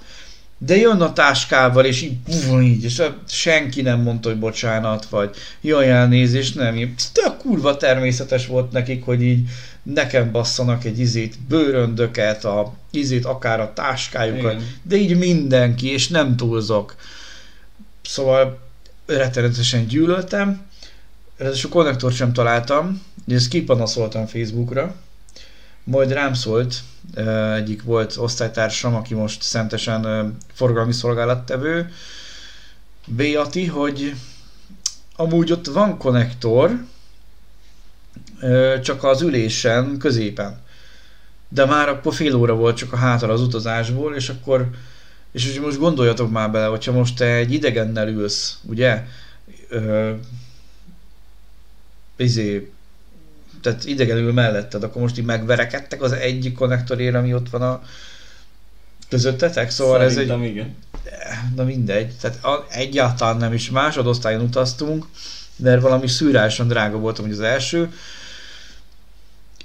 de 0.65 0.75
jön 0.75 1.01
a 1.01 1.13
táskával, 1.13 1.85
és 1.85 2.01
így, 2.01 2.17
puf, 2.25 2.61
így, 2.61 2.83
és 2.83 2.99
a- 2.99 3.17
senki 3.27 3.81
nem 3.81 3.99
mondta, 4.01 4.29
hogy 4.29 4.39
bocsánat, 4.39 5.05
vagy 5.05 5.35
jaj, 5.61 5.91
elnézést, 5.91 6.55
nem, 6.55 6.75
így, 6.77 6.93
tök 7.11 7.37
kurva 7.37 7.77
természetes 7.77 8.47
volt 8.47 8.71
nekik, 8.71 9.03
hogy 9.03 9.21
így 9.23 9.49
nekem 9.83 10.31
basszanak 10.31 10.83
egy 10.83 10.99
izét, 10.99 11.35
bőröndöket, 11.47 12.45
a 12.45 12.73
izét, 12.91 13.25
akár 13.25 13.59
a 13.59 13.73
táskájukat, 13.73 14.51
Igen. 14.53 14.67
de 14.83 14.95
így 14.95 15.17
mindenki, 15.17 15.91
és 15.91 16.07
nem 16.07 16.35
túlzok. 16.35 16.95
Szóval 18.01 18.59
rettenetesen 19.05 19.87
gyűlöltem, 19.87 20.61
ráadásul 21.37 21.69
konnektort 21.69 22.15
sem 22.15 22.33
találtam, 22.33 23.01
és 23.27 23.33
ezt 23.35 23.47
kipanaszoltam 23.47 24.25
Facebookra, 24.25 24.95
majd 25.83 26.11
rám 26.11 26.33
szólt 26.33 26.75
egyik 27.55 27.83
volt 27.83 28.15
osztálytársam, 28.17 28.95
aki 28.95 29.13
most 29.13 29.41
szentesen 29.41 30.35
forgalmi 30.53 30.93
szolgálattevő, 30.93 31.91
Béati, 33.05 33.65
hogy 33.65 34.13
amúgy 35.15 35.51
ott 35.51 35.67
van 35.67 35.97
konnektor, 35.97 36.85
csak 38.81 39.03
az 39.03 39.21
ülésen 39.21 39.97
középen. 39.97 40.61
De 41.47 41.65
már 41.65 41.89
akkor 41.89 42.13
fél 42.13 42.35
óra 42.35 42.53
volt 42.53 42.77
csak 42.77 42.93
a 42.93 42.97
hátra 42.97 43.33
az 43.33 43.41
utazásból, 43.41 44.15
és 44.15 44.29
akkor 44.29 44.69
és 45.31 45.59
most 45.59 45.77
gondoljatok 45.77 46.31
már 46.31 46.51
bele, 46.51 46.65
hogyha 46.65 46.91
most 46.91 47.15
te 47.15 47.25
egy 47.25 47.53
idegennel 47.53 48.07
ülsz, 48.07 48.59
ugye? 48.63 49.05
Ö, 49.67 50.13
izé, 52.15 52.71
tehát 53.63 53.85
idegenül 53.85 54.33
melletted, 54.33 54.83
akkor 54.83 55.01
most 55.01 55.17
így 55.17 55.25
megverekedtek 55.25 56.01
az 56.01 56.11
egyik 56.11 56.53
konnektorért, 56.53 57.15
ami 57.15 57.33
ott 57.33 57.49
van 57.49 57.61
a 57.61 57.81
közöttetek, 59.09 59.69
szóval 59.69 60.01
ez 60.01 60.17
egy, 60.17 60.27
Szerintem 60.27 60.43
igen. 60.43 60.75
na 61.55 61.63
mindegy, 61.63 62.13
tehát 62.21 62.43
a, 62.43 62.65
egyáltalán 62.69 63.37
nem 63.37 63.53
is 63.53 63.69
másodosztályon 63.69 64.41
utaztunk, 64.41 65.05
mert 65.55 65.81
valami 65.81 66.07
szűráson 66.07 66.67
drága 66.67 66.97
voltam, 66.97 67.25
hogy 67.25 67.33
az 67.33 67.39
első, 67.39 67.91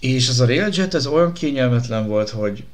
és 0.00 0.28
az 0.28 0.40
a 0.40 0.46
Railjet, 0.46 0.94
ez 0.94 1.06
olyan 1.06 1.32
kényelmetlen 1.32 2.06
volt, 2.06 2.30
hogy 2.30 2.64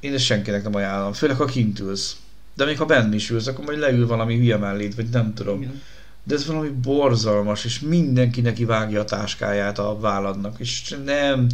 én 0.00 0.14
ezt 0.14 0.24
senkinek 0.24 0.62
nem 0.62 0.74
ajánlom, 0.74 1.12
főleg 1.12 1.36
ha 1.36 1.44
kint 1.44 1.80
ülsz. 1.80 2.16
De 2.54 2.64
még 2.64 2.78
ha 2.78 2.84
benn 2.84 3.12
is 3.12 3.30
ülsz, 3.30 3.46
akkor 3.46 3.64
majd 3.64 3.78
leül 3.78 4.06
valami 4.06 4.36
hülye 4.36 4.56
melléd, 4.56 4.96
vagy 4.96 5.08
nem 5.08 5.34
tudom. 5.34 5.62
igen. 5.62 5.82
De 6.26 6.34
ez 6.34 6.46
valami 6.46 6.68
borzalmas, 6.68 7.64
és 7.64 7.80
mindenki 7.80 8.40
neki 8.40 8.64
vágja 8.64 9.00
a 9.00 9.04
táskáját 9.04 9.78
a 9.78 9.98
válladnak, 10.00 10.58
és 10.58 10.96
nem 11.04 11.46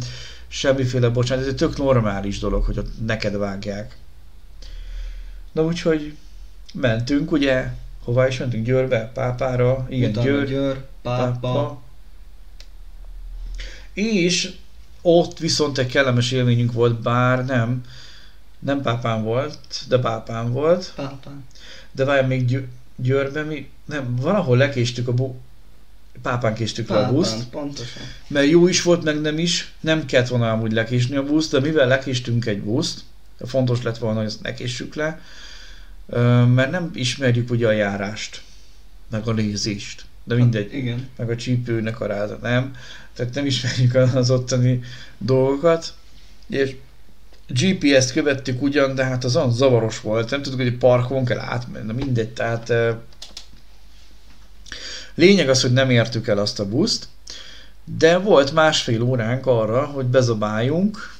semmiféle 0.47 1.09
bocsánat, 1.09 1.43
ez 1.43 1.49
egy 1.49 1.55
tök 1.55 1.77
normális 1.77 2.39
dolog, 2.39 2.63
hogy 2.63 2.77
ott 2.77 3.05
neked 3.05 3.37
vágják. 3.37 3.97
Na 5.51 5.63
úgyhogy 5.63 6.15
mentünk, 6.73 7.31
ugye, 7.31 7.67
hová 8.03 8.27
is 8.27 8.37
mentünk? 8.37 8.65
Győrbe, 8.65 9.11
Pápára, 9.13 9.85
igen, 9.89 10.09
Utána 10.09 10.25
Győr, 10.25 10.47
Győr, 10.47 10.85
pápa, 11.01 11.81
És 13.93 14.53
ott 15.01 15.39
viszont 15.39 15.77
egy 15.77 15.87
kellemes 15.87 16.31
élményünk 16.31 16.73
volt, 16.73 17.01
bár 17.01 17.45
nem, 17.45 17.83
nem 18.59 18.81
pápán 18.81 19.23
volt, 19.23 19.83
de 19.87 19.97
pápán 19.97 20.51
volt. 20.51 20.93
pápa. 20.95 21.31
De 21.91 22.05
várj, 22.05 22.27
még 22.27 22.45
Győ- 22.45 22.69
Győrben 22.95 23.45
mi, 23.45 23.69
nem, 23.85 24.15
valahol 24.15 24.57
lekéstük 24.57 25.07
a 25.07 25.13
bu... 25.13 25.35
Pápán 26.21 26.53
késtük 26.53 26.89
le 26.89 26.97
a 26.97 27.11
buszt, 27.11 27.35
Pápán, 27.35 27.49
pontosan. 27.49 28.01
mert 28.27 28.49
jó 28.49 28.67
is 28.67 28.81
volt, 28.81 29.03
meg 29.03 29.21
nem 29.21 29.37
is, 29.37 29.73
nem 29.79 30.05
kellett 30.05 30.27
volna 30.27 30.51
amúgy 30.51 30.71
lekésni 30.71 31.15
a 31.15 31.23
buszt, 31.23 31.51
de 31.51 31.59
mivel 31.59 31.87
lekéstünk 31.87 32.45
egy 32.45 32.61
buszt, 32.61 32.99
fontos 33.45 33.81
lett 33.81 33.97
volna, 33.97 34.17
hogy 34.17 34.25
ezt 34.27 34.41
ne 34.41 34.53
késsük 34.53 34.95
le, 34.95 35.21
mert 36.45 36.71
nem 36.71 36.91
ismerjük 36.93 37.49
ugye 37.49 37.67
a 37.67 37.71
járást, 37.71 38.41
meg 39.09 39.27
a 39.27 39.31
nézést, 39.31 40.05
de 40.23 40.35
mindegy 40.35 40.63
Hát, 40.63 40.73
igen. 40.73 41.09
meg 41.17 41.29
a 41.29 41.35
csípőnek 41.35 41.99
a 41.99 42.05
ráda, 42.05 42.37
nem? 42.41 42.75
Tehát 43.13 43.33
nem 43.33 43.45
ismerjük 43.45 43.93
az 43.95 44.29
ottani 44.31 44.81
dolgokat, 45.17 45.93
és 46.47 46.75
GPS-t 47.47 48.11
követtük 48.11 48.61
ugyan, 48.61 48.95
de 48.95 49.03
hát 49.03 49.23
az 49.23 49.35
olyan 49.35 49.51
zavaros 49.51 50.01
volt, 50.01 50.29
nem 50.29 50.41
tudjuk, 50.41 50.61
hogy 50.61 50.77
parkon 50.77 51.25
kell 51.25 51.39
átmenni, 51.39 51.85
na 51.85 51.93
mindegy, 51.93 52.29
tehát 52.29 52.69
eh, 52.69 52.95
lényeg 55.15 55.49
az, 55.49 55.61
hogy 55.61 55.73
nem 55.73 55.89
értük 55.89 56.27
el 56.27 56.37
azt 56.37 56.59
a 56.59 56.69
buszt, 56.69 57.07
de 57.83 58.17
volt 58.17 58.51
másfél 58.51 59.01
óránk 59.01 59.45
arra, 59.45 59.85
hogy 59.85 60.05
bezabáljunk 60.05 61.13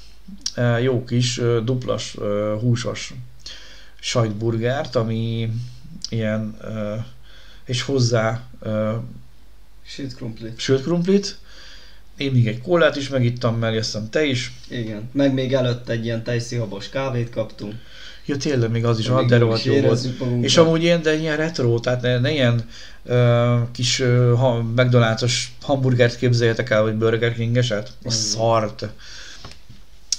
jó 0.81 1.03
kis 1.03 1.41
duplas 1.63 2.15
húsos 2.59 3.13
sajtburgert, 3.99 4.95
ami 4.95 5.51
ilyen 6.09 6.57
és 7.65 7.81
hozzá 7.81 8.41
Sült 9.85 10.15
krumpli. 10.15 10.53
sült 10.55 10.81
krumplit. 10.81 11.37
Én 12.17 12.31
még 12.31 12.47
egy 12.47 12.61
kólát 12.61 12.95
is 12.95 13.09
megittam 13.09 13.57
mellé, 13.57 13.77
azt 13.77 13.91
hiszem 13.91 14.09
te 14.09 14.25
is. 14.25 14.51
Igen. 14.69 15.09
Meg 15.11 15.33
még 15.33 15.53
előtt 15.53 15.89
egy 15.89 16.05
ilyen 16.05 16.23
tejszihabos 16.23 16.89
kávét 16.89 17.29
kaptunk. 17.29 17.73
Ja 18.25 18.37
tényleg, 18.37 18.71
még 18.71 18.85
az 18.85 18.99
is, 18.99 19.07
ah, 19.07 19.25
de 19.25 19.37
rohadt 19.37 19.63
jó 19.63 19.79
volt. 19.81 20.19
magunkat. 20.19 20.43
És 20.45 20.57
amúgy 20.57 20.83
ilyen, 20.83 21.01
de 21.01 21.15
ilyen 21.15 21.37
retro, 21.37 21.79
tehát 21.79 22.01
ne, 22.01 22.19
ne 22.19 22.31
ilyen 22.31 22.65
uh, 23.03 23.71
kis 23.71 23.99
uh, 23.99 24.31
ha, 24.37 24.65
McDonald's-os 24.75 25.33
hamburgert 25.61 26.17
képzeljetek 26.17 26.69
el, 26.69 26.81
vagy 26.81 26.95
Burger 26.95 27.33
King-eset. 27.33 27.87
A 27.87 27.91
Mhm. 28.03 28.13
szart. 28.13 28.89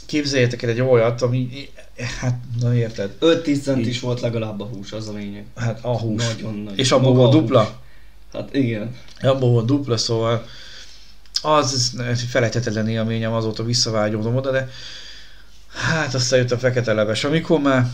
Képzeljetek 0.07 0.63
el 0.63 0.71
egy 0.71 0.81
olyat, 0.81 1.23
ami, 1.23 1.69
hát, 2.21 2.39
na 2.61 2.75
érted, 2.75 3.11
5-10 3.21 3.63
cent 3.63 3.87
is 3.87 4.01
volt 4.01 4.21
legalább 4.21 4.61
a 4.61 4.65
hús, 4.65 4.93
az 4.93 5.09
a 5.09 5.13
lényeg. 5.13 5.45
hát 5.57 5.79
a 5.83 5.99
hús. 5.99 6.23
Nagyon 6.35 6.55
nagy. 6.55 6.79
És 6.79 6.93
abból 6.93 7.15
volt 7.15 7.31
dupla? 7.33 7.81
Hát 8.33 8.55
igen. 8.55 8.95
Abból 9.21 9.51
volt 9.51 9.67
dupla, 9.67 9.97
szóval 9.97 10.47
az, 11.45 11.93
egy 12.09 12.21
felejthetetlen 12.21 12.89
élményem, 12.89 13.33
azóta 13.33 13.65
visszavágyódom 13.65 14.37
oda, 14.37 14.51
de 14.51 14.69
hát 15.69 16.15
aztán 16.15 16.39
jött 16.39 16.51
a 16.51 16.59
fekete 16.59 16.93
leves, 16.93 17.25
amikor 17.25 17.61
már 17.61 17.91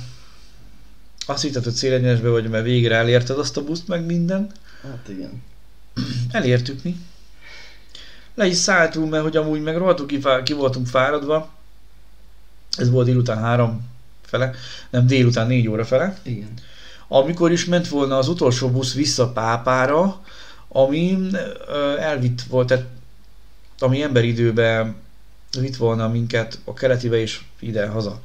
azt 1.26 1.42
hitted, 1.42 1.64
hogy 1.64 1.74
célegyenesbe 1.74 2.28
vagy, 2.28 2.48
mert 2.48 2.64
végre 2.64 2.94
elérted 2.94 3.38
azt 3.38 3.56
a 3.56 3.64
buszt, 3.64 3.88
meg 3.88 4.04
minden. 4.04 4.50
Hát 4.82 5.08
igen. 5.08 5.42
Elértük 6.30 6.82
mi. 6.82 6.96
Le 8.34 8.46
is 8.46 8.56
szálltunk, 8.56 9.10
mert 9.10 9.22
hogy 9.22 9.36
amúgy 9.36 9.62
meg 9.62 9.76
rohadtul 9.76 10.06
ki, 10.06 10.20
ki 10.44 10.52
voltunk 10.52 10.86
fáradva. 10.86 11.52
Ez 12.76 12.90
volt 12.90 13.06
délután 13.06 13.38
három 13.38 13.88
fele, 14.22 14.54
nem 14.90 15.06
délután 15.06 15.46
négy 15.46 15.68
óra 15.68 15.84
fele. 15.84 16.18
Igen. 16.22 16.52
Amikor 17.08 17.52
is 17.52 17.64
ment 17.64 17.88
volna 17.88 18.18
az 18.18 18.28
utolsó 18.28 18.70
busz 18.70 18.94
vissza 18.94 19.32
Pápára, 19.32 20.20
ami 20.68 21.18
elvitt 21.98 22.42
volt, 22.42 22.66
tehát 22.66 22.84
ami 23.82 24.02
emberidőben 24.02 24.96
vitt 25.60 25.76
volna 25.76 26.08
minket 26.08 26.58
a 26.64 26.72
keletibe 26.72 27.16
és 27.16 27.40
ide 27.58 27.86
haza. 27.86 28.22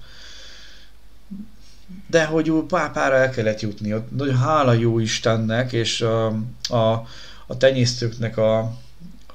De 2.08 2.26
hogy 2.26 2.52
Pápára 2.68 3.16
el 3.16 3.30
kellett 3.30 3.60
jutni, 3.62 3.94
ott 3.94 4.12
nagyon 4.12 4.38
hála 4.38 4.74
jó 4.74 5.00
Istennek 5.00 5.72
és 5.72 6.02
a, 6.02 6.26
a, 6.70 7.08
a 7.48 7.58
tenyésztőknek 7.58 8.38
a, 8.38 8.60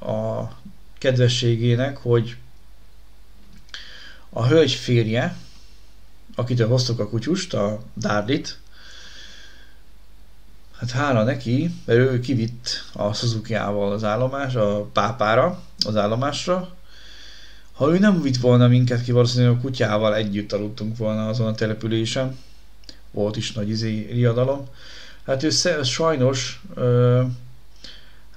a 0.01 0.51
kedvességének, 0.99 1.97
hogy 1.97 2.37
a 4.31 4.47
hölgy 4.47 4.73
férje, 4.73 5.37
akitől 6.35 6.69
hoztuk 6.69 7.01
a 7.01 7.09
kutyust, 7.09 7.55
a 7.55 7.83
Dárlit, 7.95 8.59
Hát 10.81 10.91
hála 10.91 11.23
neki, 11.25 11.75
mert 11.85 11.99
ő 11.99 12.21
kivitt 12.21 12.85
a 12.93 13.13
Suzuki-ával 13.13 13.93
az 13.93 14.05
állomás, 14.05 14.55
a 14.55 14.83
pápára, 14.83 15.63
az 15.87 15.97
állomásra. 15.97 16.77
Ha 17.73 17.93
ő 17.93 17.99
nem 17.99 18.23
vitt 18.23 18.37
volna 18.37 18.69
minket 18.69 19.03
ki, 19.03 19.13
valószínűleg 19.13 19.57
a 19.57 19.61
kutyával 19.61 20.15
együtt 20.15 20.53
aludtunk 20.53 20.97
volna 20.97 21.29
azon 21.29 21.47
a 21.47 21.55
településen. 21.55 22.39
Volt 23.11 23.37
is 23.37 23.53
nagy 23.53 23.69
izé, 23.69 24.09
riadalom. 24.13 24.69
Hát 25.27 25.43
ő 25.43 25.51
sajnos, 25.83 26.63
ö, 26.75 27.23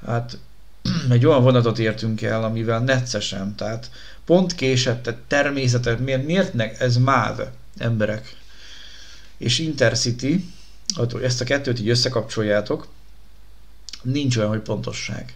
hát 0.06 0.38
egy 1.10 1.26
olyan 1.26 1.44
vonatot 1.44 1.80
értünk 1.80 2.22
el, 2.22 2.44
amivel 2.44 2.80
neccesen, 2.80 3.56
tehát 3.56 3.90
pont 4.26 4.56
késett, 4.56 5.04
tehát 5.04 5.20
természetes, 5.20 6.00
miért, 6.00 6.26
miért 6.26 6.54
ne, 6.54 6.78
ez 6.78 6.98
MÁV 6.98 7.40
emberek. 7.78 8.36
És 9.38 9.60
Intercity, 9.60 10.46
hogy 10.96 11.24
ezt 11.24 11.42
a 11.42 11.46
kettőt 11.46 11.80
így 11.80 11.90
összekapcsoljátok, 11.90 12.88
nincs 14.02 14.38
olyan, 14.38 14.50
hogy 14.50 14.60
pontosság. 14.60 15.36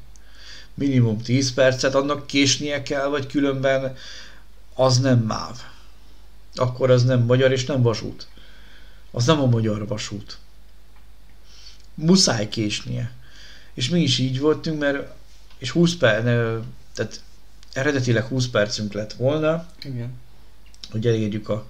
Minimum 0.74 1.22
10 1.22 1.54
percet, 1.54 1.96
annak 1.96 2.28
késnie 2.28 2.84
kell, 2.84 3.08
vagy 3.08 3.28
különben 3.28 3.96
az 4.74 5.00
nem 5.00 5.20
MÁV. 5.20 5.62
Akkor 6.56 6.90
az 6.90 7.04
nem 7.04 7.22
magyar 7.22 7.52
és 7.52 7.66
nem 7.66 7.82
vasút. 7.82 8.28
Az 9.12 9.26
nem 9.26 9.42
a 9.42 9.46
magyar 9.46 9.88
vasút. 9.88 10.38
Muszáj 11.94 12.50
késnie. 12.50 13.12
És 13.74 13.90
mi 13.90 14.02
is 14.02 14.18
így 14.18 14.40
voltunk, 14.40 14.80
mert 14.80 15.16
és 15.58 15.70
20 15.70 15.96
perc, 15.96 16.24
tehát 16.94 17.22
eredetileg 17.74 18.24
20 18.24 18.48
percünk 18.48 18.94
lett 18.94 19.14
volna, 19.14 19.68
Igen. 19.84 20.14
hogy 20.92 21.08
elérjük 21.08 21.50
a 21.50 21.66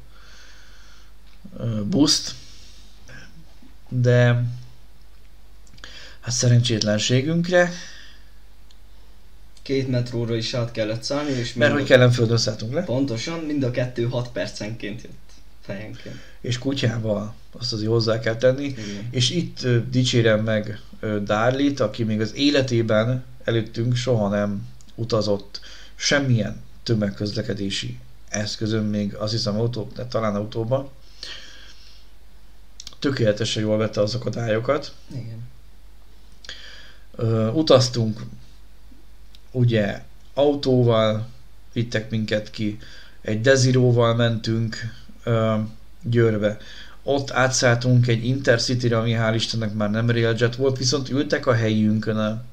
buszt, 1.84 2.36
de 3.89 4.43
hát 6.19 6.34
szerencsétlenségünkre, 6.34 7.71
Két 9.62 9.88
metróra 9.88 10.36
is 10.36 10.54
át 10.54 10.71
kellett 10.71 11.04
szállni, 11.04 11.32
és 11.32 11.54
mert 11.54 11.73
hogy 11.73 11.84
Kellenföldön 11.84 12.38
szálltunk 12.38 12.73
le, 12.73 12.84
Pontosan, 12.84 13.39
mind 13.39 13.63
a 13.63 13.71
kettő 13.71 14.04
6 14.04 14.30
percenként 14.30 15.02
jött 15.02 15.32
fejenként. 15.62 16.15
és 16.41 16.58
kutyával, 16.58 17.34
azt 17.52 17.73
azért 17.73 17.89
hozzá 17.89 18.19
kell 18.19 18.36
tenni, 18.36 18.63
Igen. 18.65 19.08
és 19.12 19.30
itt 19.30 19.63
ö, 19.63 19.80
dicsérem 19.89 20.43
meg 20.43 20.80
ö, 21.00 21.23
Darlit, 21.23 21.80
aki 21.80 22.04
még 22.04 22.21
az 22.21 22.36
életében 22.36 23.23
előttünk 23.43 23.95
soha 23.95 24.30
nem 24.30 24.67
utazott 24.95 25.60
semmilyen 25.95 26.62
tömegközlekedési 26.84 28.00
eszközön, 28.30 28.84
még 28.84 29.13
azt 29.13 29.32
hiszem 29.32 29.60
autó, 29.60 29.91
de 29.95 30.06
talán 30.06 30.36
autóban. 30.36 30.89
Tökéletesen 33.00 33.64
jól 33.64 33.78
vette 33.78 34.02
az 34.02 34.16
akadályokat. 34.16 34.94
Igen. 35.12 35.40
Ö, 37.16 37.48
utaztunk 37.52 38.22
ugye 39.52 40.02
autóval, 40.34 41.28
vittek 41.74 42.10
minket 42.10 42.50
ki, 42.50 42.80
egy 43.22 43.42
Desiróval 43.42 44.16
mentünk 44.16 44.78
ö, 45.24 45.56
Győrbe. 46.04 46.58
Ott 47.04 47.32
átszálltunk 47.32 48.08
egy 48.08 48.26
Intercity-re, 48.26 48.98
ami 48.98 49.16
hál' 49.18 49.32
Istennek 49.36 49.74
már 49.74 49.92
nem 49.92 50.10
Railjet 50.10 50.56
volt, 50.56 50.78
viszont 50.78 51.10
ültek 51.10 51.46
a 51.46 51.54
helyünkön. 51.54 52.18
A... 52.18 52.44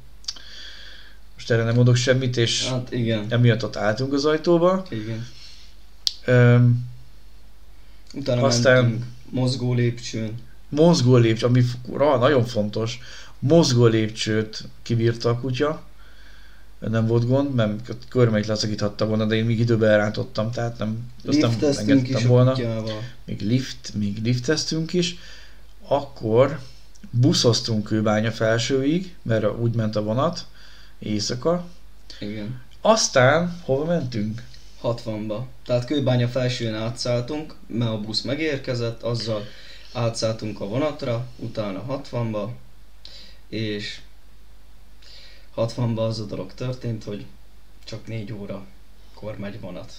Most 1.34 1.50
erre 1.50 1.62
nem 1.64 1.74
mondok 1.74 1.96
semmit, 1.96 2.36
és 2.36 2.68
Hát 2.68 2.92
igen. 2.92 3.26
emiatt 3.28 3.64
ott 3.64 3.76
álltunk 3.76 4.12
az 4.12 4.24
ajtóba. 4.24 4.86
Igen. 4.90 5.26
Ö, 6.24 6.58
Utána 8.14 8.42
Aztán- 8.42 8.82
mentünk 8.82 9.04
mozgó 9.34 9.74
lépcsőn. 9.74 10.34
mozgó 10.68 11.16
lépcső, 11.16 11.46
ami 11.46 11.62
ra- 11.92 12.20
nagyon 12.20 12.44
fontos, 12.44 12.98
mozgó 13.38 13.86
lépcsőt 13.86 14.64
kibírta 14.82 15.28
a 15.28 15.38
kutya, 15.40 15.82
nem 16.78 17.06
volt 17.06 17.26
gond, 17.26 17.54
mert 17.54 17.96
körmeit 18.08 18.46
leszakíthatta 18.46 19.06
volna, 19.06 19.24
de 19.26 19.34
én 19.34 19.44
még 19.44 19.58
időben 19.58 19.90
elrántottam, 19.90 20.50
tehát 20.50 20.78
nem, 20.78 21.10
azt 21.26 21.40
nem 21.40 21.72
engedtem 21.76 22.26
volna. 22.26 22.52
kutyával. 22.52 23.02
Még 23.24 23.40
lift, 23.40 23.92
még 23.94 24.18
lifteztünk 24.22 24.92
is, 24.92 25.16
akkor 25.86 26.60
buszoztunk 27.10 27.84
Kőbánya 27.84 28.30
felsőig, 28.30 29.14
mert 29.22 29.58
úgy 29.58 29.74
ment 29.74 29.96
a 29.96 30.02
vonat, 30.02 30.46
éjszaka. 30.98 31.64
Igen. 32.20 32.60
Aztán 32.80 33.60
hova 33.62 33.84
mentünk? 33.84 34.42
60-ba. 34.84 35.38
Tehát 35.66 35.84
Kőbánya 35.84 36.28
felsőn 36.28 36.74
átszálltunk, 36.74 37.54
mert 37.66 37.90
a 37.90 38.00
busz 38.00 38.20
megérkezett, 38.22 39.02
azzal 39.02 39.44
átszálltunk 39.92 40.60
a 40.60 40.66
vonatra, 40.66 41.26
utána 41.36 42.02
60-ba, 42.10 42.48
és 43.48 44.00
60-ba 45.56 45.96
az 45.96 46.20
a 46.20 46.24
dolog 46.24 46.54
történt, 46.54 47.04
hogy 47.04 47.24
csak 47.84 48.06
4 48.06 48.32
óra 48.32 48.64
kor 49.14 49.38
megy 49.38 49.60
vonat. 49.60 49.92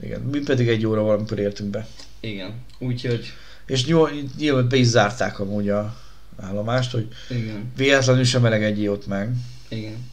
Igen, 0.00 0.20
mi 0.20 0.38
pedig 0.38 0.68
egy 0.68 0.86
óra 0.86 1.02
valamikor 1.02 1.38
értünk 1.38 1.70
be. 1.70 1.88
Igen. 2.20 2.54
Úgyhogy, 2.78 3.26
És 3.66 3.86
nyilván, 3.86 4.30
nyilván 4.36 4.68
be 4.68 4.76
is 4.76 4.86
zárták 4.86 5.38
amúgy 5.40 5.68
a 5.68 5.96
állomást, 6.36 6.90
hogy 6.90 7.08
igen, 7.30 7.72
véletlenül 7.76 8.24
sem 8.24 8.42
melegedjél 8.42 8.90
ott 8.90 9.06
meg. 9.06 9.34
igen. 9.68 10.12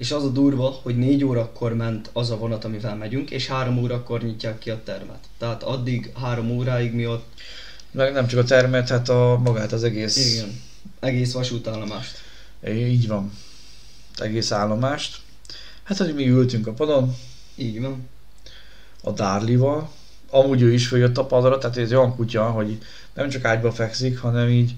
És 0.00 0.10
az 0.10 0.24
a 0.24 0.28
durva, 0.28 0.78
hogy 0.82 0.98
4 0.98 1.24
órakor 1.24 1.74
ment 1.74 2.10
az 2.12 2.30
a 2.30 2.36
vonat, 2.36 2.64
amivel 2.64 2.96
megyünk, 2.96 3.30
és 3.30 3.46
3 3.46 3.78
órakor 3.78 4.22
nyitják 4.22 4.58
ki 4.58 4.70
a 4.70 4.80
termet. 4.84 5.18
Tehát 5.38 5.62
addig 5.62 6.12
3 6.20 6.50
óráig 6.50 6.92
mi 6.94 7.06
ott, 7.06 7.26
Meg 7.90 8.12
nem 8.12 8.26
csak 8.26 8.38
a 8.38 8.44
termet, 8.44 8.88
hát 8.88 9.08
a 9.08 9.40
magát 9.44 9.72
az 9.72 9.84
egész. 9.84 10.32
igen, 10.34 10.60
egész 11.00 11.32
vasútállomást. 11.32 12.18
Így 12.68 13.08
van. 13.08 13.32
Egész 14.16 14.52
állomást. 14.52 15.16
Hát, 15.82 15.98
hogy 15.98 16.14
mi 16.14 16.28
ültünk 16.28 16.66
a 16.66 16.72
padon, 16.72 17.14
Így 17.56 17.80
van. 17.80 18.08
a 19.02 19.10
Darlival. 19.10 19.90
Amúgy 20.30 20.62
ő 20.62 20.72
is 20.72 20.86
följött 20.86 21.18
a 21.18 21.24
padra, 21.26 21.58
tehát 21.58 21.76
ez 21.76 21.92
olyan 21.92 22.16
kutya, 22.16 22.44
hogy 22.44 22.78
nem 23.14 23.28
csak 23.28 23.44
ágyba 23.44 23.72
fekszik, 23.72 24.18
hanem 24.18 24.48
így, 24.48 24.74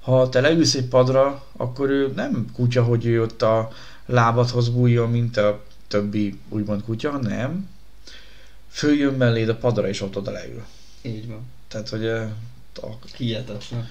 ha 0.00 0.28
te 0.28 0.40
leülsz 0.40 0.74
egy 0.74 0.88
padra, 0.88 1.44
akkor 1.56 1.90
ő 1.90 2.12
nem 2.16 2.46
kutya, 2.52 2.82
hogy 2.82 3.06
ő 3.06 3.22
ott 3.22 3.42
a 3.42 3.70
lábadhoz 4.12 4.68
bújjon, 4.68 5.10
mint 5.10 5.36
a 5.36 5.64
többi 5.88 6.38
úgymond 6.48 6.82
kutya, 6.82 7.16
nem. 7.18 7.68
Följön 8.68 9.14
melléd 9.14 9.48
a 9.48 9.56
padra, 9.56 9.88
és 9.88 10.00
ott 10.00 10.16
oda 10.16 10.30
leül. 10.30 10.64
Így 11.02 11.26
van. 11.28 11.46
Tehát, 11.68 11.88
hogy 11.88 12.06
a, 12.06 12.28
Hihetetlen. 13.16 13.88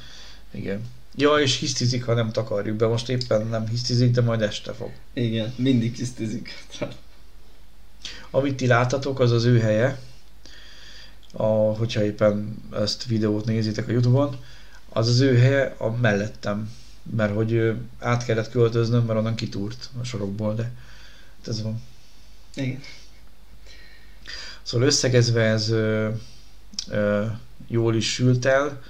igen. 0.51 0.81
Ja, 1.15 1.39
és 1.39 1.59
hisztizik, 1.59 2.05
ha 2.05 2.13
nem 2.13 2.31
takarjuk 2.31 2.75
be. 2.77 2.87
Most 2.87 3.09
éppen 3.09 3.47
nem 3.47 3.67
hisztizik, 3.67 4.11
de 4.11 4.21
majd 4.21 4.41
este 4.41 4.73
fog. 4.73 4.91
Igen, 5.13 5.53
mindig 5.57 5.95
tisztizik. 5.95 6.65
Amit 8.29 8.55
ti 8.55 8.67
láttatok, 8.67 9.19
az 9.19 9.31
az 9.31 9.43
ő 9.43 9.59
helye. 9.59 9.99
a, 11.33 11.43
hogyha 11.77 12.03
éppen 12.03 12.63
ezt 12.73 13.05
videót 13.05 13.45
nézitek 13.45 13.87
a 13.87 13.91
Youtube-on, 13.91 14.39
az 14.89 15.07
az 15.07 15.19
ő 15.19 15.37
helye 15.37 15.75
a 15.77 15.89
mellettem, 15.89 16.71
mert 17.15 17.33
hogy 17.33 17.73
át 17.99 18.25
kellett 18.25 18.49
költöznöm, 18.49 19.05
mert 19.05 19.19
onnan 19.19 19.35
kitúrt 19.35 19.89
a 20.01 20.03
sorokból, 20.03 20.55
de 20.55 20.71
ez 21.47 21.61
van. 21.61 21.81
Igen. 22.55 22.79
Szóval 24.61 24.87
összegezve 24.87 25.43
ez 25.43 25.69
ö, 25.69 26.09
ö, 26.89 27.25
jól 27.67 27.95
is 27.95 28.13
sült 28.13 28.45
el, 28.45 28.81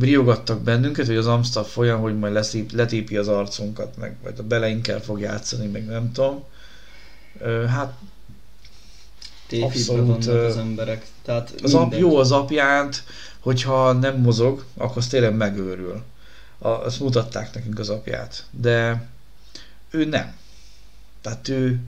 riogattak 0.00 0.62
bennünket, 0.62 1.06
hogy 1.06 1.16
az 1.16 1.26
Amstaff 1.26 1.72
folyam, 1.72 2.00
hogy 2.00 2.18
majd 2.18 2.32
leszép, 2.32 2.72
letépi 2.72 3.16
az 3.16 3.28
arcunkat, 3.28 3.96
meg 3.96 4.16
vagy 4.22 4.34
a 4.38 4.42
beleinkkel 4.42 5.00
fog 5.00 5.20
játszani, 5.20 5.66
meg 5.66 5.84
nem 5.84 6.12
tudom. 6.12 6.44
Ö, 7.38 7.64
hát 7.64 7.94
Abszolút, 9.60 10.26
az 10.26 10.56
emberek. 10.56 11.06
Tehát 11.22 11.54
az 11.62 11.74
ap, 11.74 11.94
jó 11.94 12.16
az 12.16 12.32
apját, 12.32 13.04
hogyha 13.40 13.92
nem 13.92 14.20
mozog, 14.20 14.64
akkor 14.76 14.96
az 14.96 15.06
tényleg 15.06 15.36
megőrül. 15.36 16.02
Azt 16.58 17.00
mutatták 17.00 17.54
nekünk 17.54 17.78
az 17.78 17.88
apját, 17.88 18.44
de 18.50 19.08
ő 19.90 20.04
nem. 20.04 20.36
Tehát 21.20 21.48
ő 21.48 21.80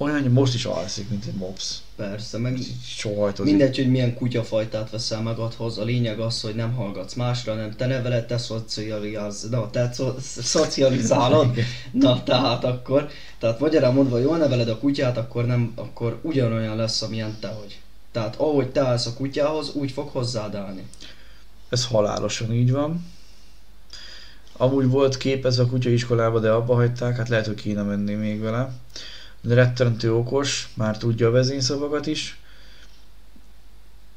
olyan, 0.00 0.22
hogy 0.22 0.32
most 0.32 0.54
is 0.54 0.64
alszik, 0.64 1.08
mint 1.08 1.24
egy 1.24 1.34
mops. 1.34 1.76
Persze, 1.96 2.38
meg 2.38 2.58
Sohajtozik. 2.84 3.52
mindegy, 3.52 3.76
hogy 3.76 3.90
milyen 3.90 4.14
kutyafajtát 4.14 4.90
veszel 4.90 5.22
magadhoz, 5.22 5.78
a 5.78 5.84
lényeg 5.84 6.20
az, 6.20 6.40
hogy 6.40 6.54
nem 6.54 6.72
hallgatsz 6.72 7.14
másra, 7.14 7.54
nem 7.54 7.76
te 7.76 7.86
neveled, 7.86 8.26
te 8.26 8.38
szocializálsz, 8.38 9.46
na, 9.50 9.70
te 9.70 9.90
szo- 9.92 10.20
szocializálod, 10.42 11.54
na, 11.92 12.22
tehát 12.22 12.64
akkor, 12.64 13.08
tehát 13.38 13.60
magyarán 13.60 13.94
mondva, 13.94 14.18
jól 14.18 14.36
neveled 14.36 14.68
a 14.68 14.78
kutyát, 14.78 15.16
akkor 15.16 15.46
nem, 15.46 15.72
akkor 15.74 16.18
ugyanolyan 16.22 16.76
lesz, 16.76 17.02
amilyen 17.02 17.36
te 17.40 17.56
vagy. 17.60 17.80
Tehát 18.12 18.36
ahogy 18.36 18.70
te 18.70 18.80
állsz 18.80 19.06
a 19.06 19.14
kutyához, 19.14 19.74
úgy 19.74 19.90
fog 19.90 20.08
hozzád 20.08 20.54
állni. 20.54 20.88
Ez 21.68 21.86
halálosan 21.86 22.52
így 22.52 22.70
van. 22.70 23.06
Amúgy 24.60 24.86
volt 24.86 25.16
képezve 25.16 25.62
a 25.62 25.66
kutyaiskolába, 25.66 26.40
de 26.40 26.50
abba 26.50 26.74
hagyták, 26.74 27.16
hát 27.16 27.28
lehet, 27.28 27.46
hogy 27.46 27.54
kéne 27.54 27.82
menni 27.82 28.14
még 28.14 28.40
vele. 28.40 28.72
De 29.40 29.54
rettenető 29.54 30.14
okos, 30.14 30.68
már 30.74 30.98
tudja 30.98 31.28
a 31.28 31.30
vezényszavakat 31.30 32.06
is. 32.06 32.38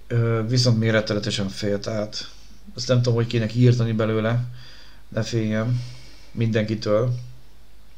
Ö, 0.08 0.42
viszont 0.48 0.80
még 0.80 0.90
rettenetesen 0.90 1.50
fél, 1.50 1.80
tehát 1.80 2.30
azt 2.76 2.88
nem 2.88 2.98
tudom, 2.98 3.14
hogy 3.14 3.28
kéne 3.28 3.48
írtani 3.56 3.92
belőle. 3.92 4.44
Ne 5.08 5.22
féljem. 5.22 5.82
Mindenkitől. 6.32 7.14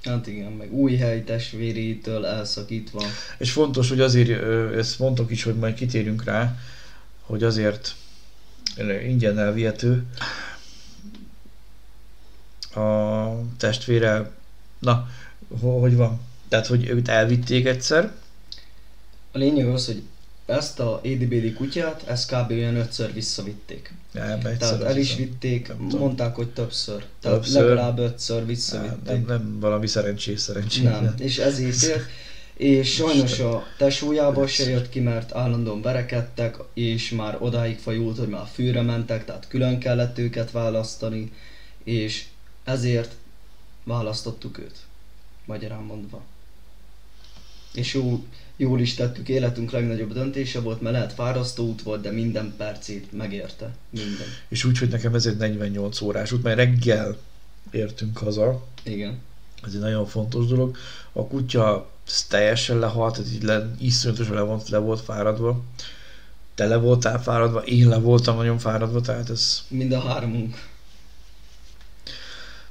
Hát 0.03 0.27
igen, 0.27 0.51
meg 0.51 0.73
új 0.73 0.95
hely 0.95 1.23
testvérétől 1.23 2.25
elszakítva. 2.25 3.03
És 3.37 3.51
fontos, 3.51 3.89
hogy 3.89 3.99
azért, 3.99 4.43
ezt 4.75 4.99
mondtok 4.99 5.31
is, 5.31 5.43
hogy 5.43 5.55
majd 5.55 5.73
kitérünk 5.73 6.23
rá, 6.23 6.59
hogy 7.21 7.43
azért 7.43 7.95
ingyen 9.07 9.39
elvihető 9.39 10.05
a 12.75 13.41
testvére, 13.57 14.31
na, 14.79 15.09
ho- 15.61 15.79
hogy 15.79 15.95
van? 15.95 16.19
Tehát, 16.49 16.67
hogy 16.67 16.87
őt 16.89 17.07
elvitték 17.07 17.65
egyszer, 17.65 18.11
A 19.31 19.37
lényeg 19.37 19.67
az, 19.67 19.85
hogy 19.85 20.01
ezt 20.45 20.79
a 20.79 20.95
ADBD 21.03 21.53
kutyát, 21.53 22.03
ezt 22.07 22.31
kb. 22.31 22.51
olyan 22.51 22.75
ötször 22.75 23.13
visszavitték. 23.13 23.93
egyszer. 24.13 24.57
Tehát 24.57 24.81
el 24.83 24.97
is 24.97 25.15
vitték, 25.15 25.67
Nem 25.67 25.99
mondták, 25.99 26.35
hogy 26.35 26.49
többször. 26.49 27.05
Tehát 27.21 27.37
Többször. 27.37 27.61
legalább 27.61 27.99
ötször 27.99 28.45
visszavitték. 28.45 29.05
nem, 29.05 29.23
nem 29.27 29.59
valami 29.59 29.87
szerencsés 29.87 30.39
szerencsés. 30.39 30.81
Nem, 30.83 31.13
és 31.19 31.37
ezért 31.37 31.83
élt. 31.83 32.05
És 32.57 32.93
sajnos 32.93 33.39
a 33.39 33.63
tesójából 33.77 34.47
se 34.47 34.69
jött 34.69 34.89
ki, 34.89 34.99
mert 34.99 35.33
állandóan 35.35 35.81
verekedtek, 35.81 36.57
és 36.73 37.09
már 37.09 37.37
odáig 37.39 37.77
fajult, 37.77 38.17
hogy 38.17 38.27
már 38.27 38.45
fűre 38.53 38.81
mentek, 38.81 39.25
tehát 39.25 39.47
külön 39.47 39.79
kellett 39.79 40.17
őket 40.17 40.51
választani, 40.51 41.31
és 41.83 42.25
ezért 42.65 43.15
választottuk 43.83 44.57
őt, 44.57 44.77
magyarán 45.45 45.83
mondva. 45.83 46.21
És 47.73 47.93
jó, 47.93 48.25
jól 48.55 48.79
is 48.79 48.93
tettük, 48.93 49.29
életünk 49.29 49.71
legnagyobb 49.71 50.13
döntése 50.13 50.59
volt, 50.59 50.81
mert 50.81 50.95
lehet 50.95 51.13
fárasztó 51.13 51.67
út 51.67 51.81
volt, 51.81 52.01
de 52.01 52.11
minden 52.11 52.53
percét 52.57 53.11
megérte. 53.11 53.75
Minden. 53.89 54.27
És 54.47 54.63
úgy, 54.63 54.77
hogy 54.77 54.89
nekem 54.89 55.15
ez 55.15 55.25
egy 55.25 55.37
48 55.37 56.01
órás 56.01 56.31
út, 56.31 56.43
mert 56.43 56.57
reggel 56.57 57.17
értünk 57.71 58.17
haza, 58.17 58.67
Igen. 58.83 59.17
ez 59.65 59.73
egy 59.73 59.79
nagyon 59.79 60.05
fontos 60.05 60.45
dolog. 60.45 60.77
A 61.11 61.27
kutya 61.27 61.91
teljesen 62.29 62.79
lehalt, 62.79 63.15
tehát 63.15 63.31
így 63.31 63.43
le, 63.43 63.75
iszonyatosan 63.79 64.35
le, 64.35 64.41
volt, 64.41 64.69
le 64.69 64.77
volt 64.77 65.01
fáradva. 65.01 65.63
Te 66.55 66.65
le 66.65 66.75
voltál 66.75 67.21
fáradva, 67.21 67.63
én 67.63 67.87
le 67.87 67.97
voltam 67.97 68.35
nagyon 68.35 68.57
fáradva, 68.57 69.01
tehát 69.01 69.29
ez 69.29 69.63
Mind 69.67 69.91
a 69.91 69.99
hármunk. 69.99 70.73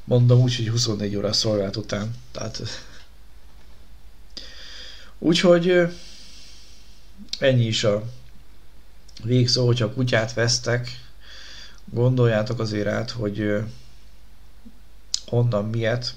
Mondom 0.04 0.40
úgy, 0.40 0.56
hogy 0.56 0.68
24 0.68 1.16
órás 1.16 1.36
szolgálat 1.36 1.76
után. 1.76 2.14
Tehát 2.32 2.62
Úgyhogy 5.24 5.88
ennyi 7.38 7.64
is 7.64 7.84
a 7.84 8.02
végszó, 9.22 9.66
hogyha 9.66 9.92
kutyát 9.92 10.32
vesztek, 10.32 11.00
gondoljátok 11.84 12.60
azért 12.60 12.86
át, 12.86 13.10
hogy 13.10 13.52
honnan 15.26 15.64
miért. 15.64 16.14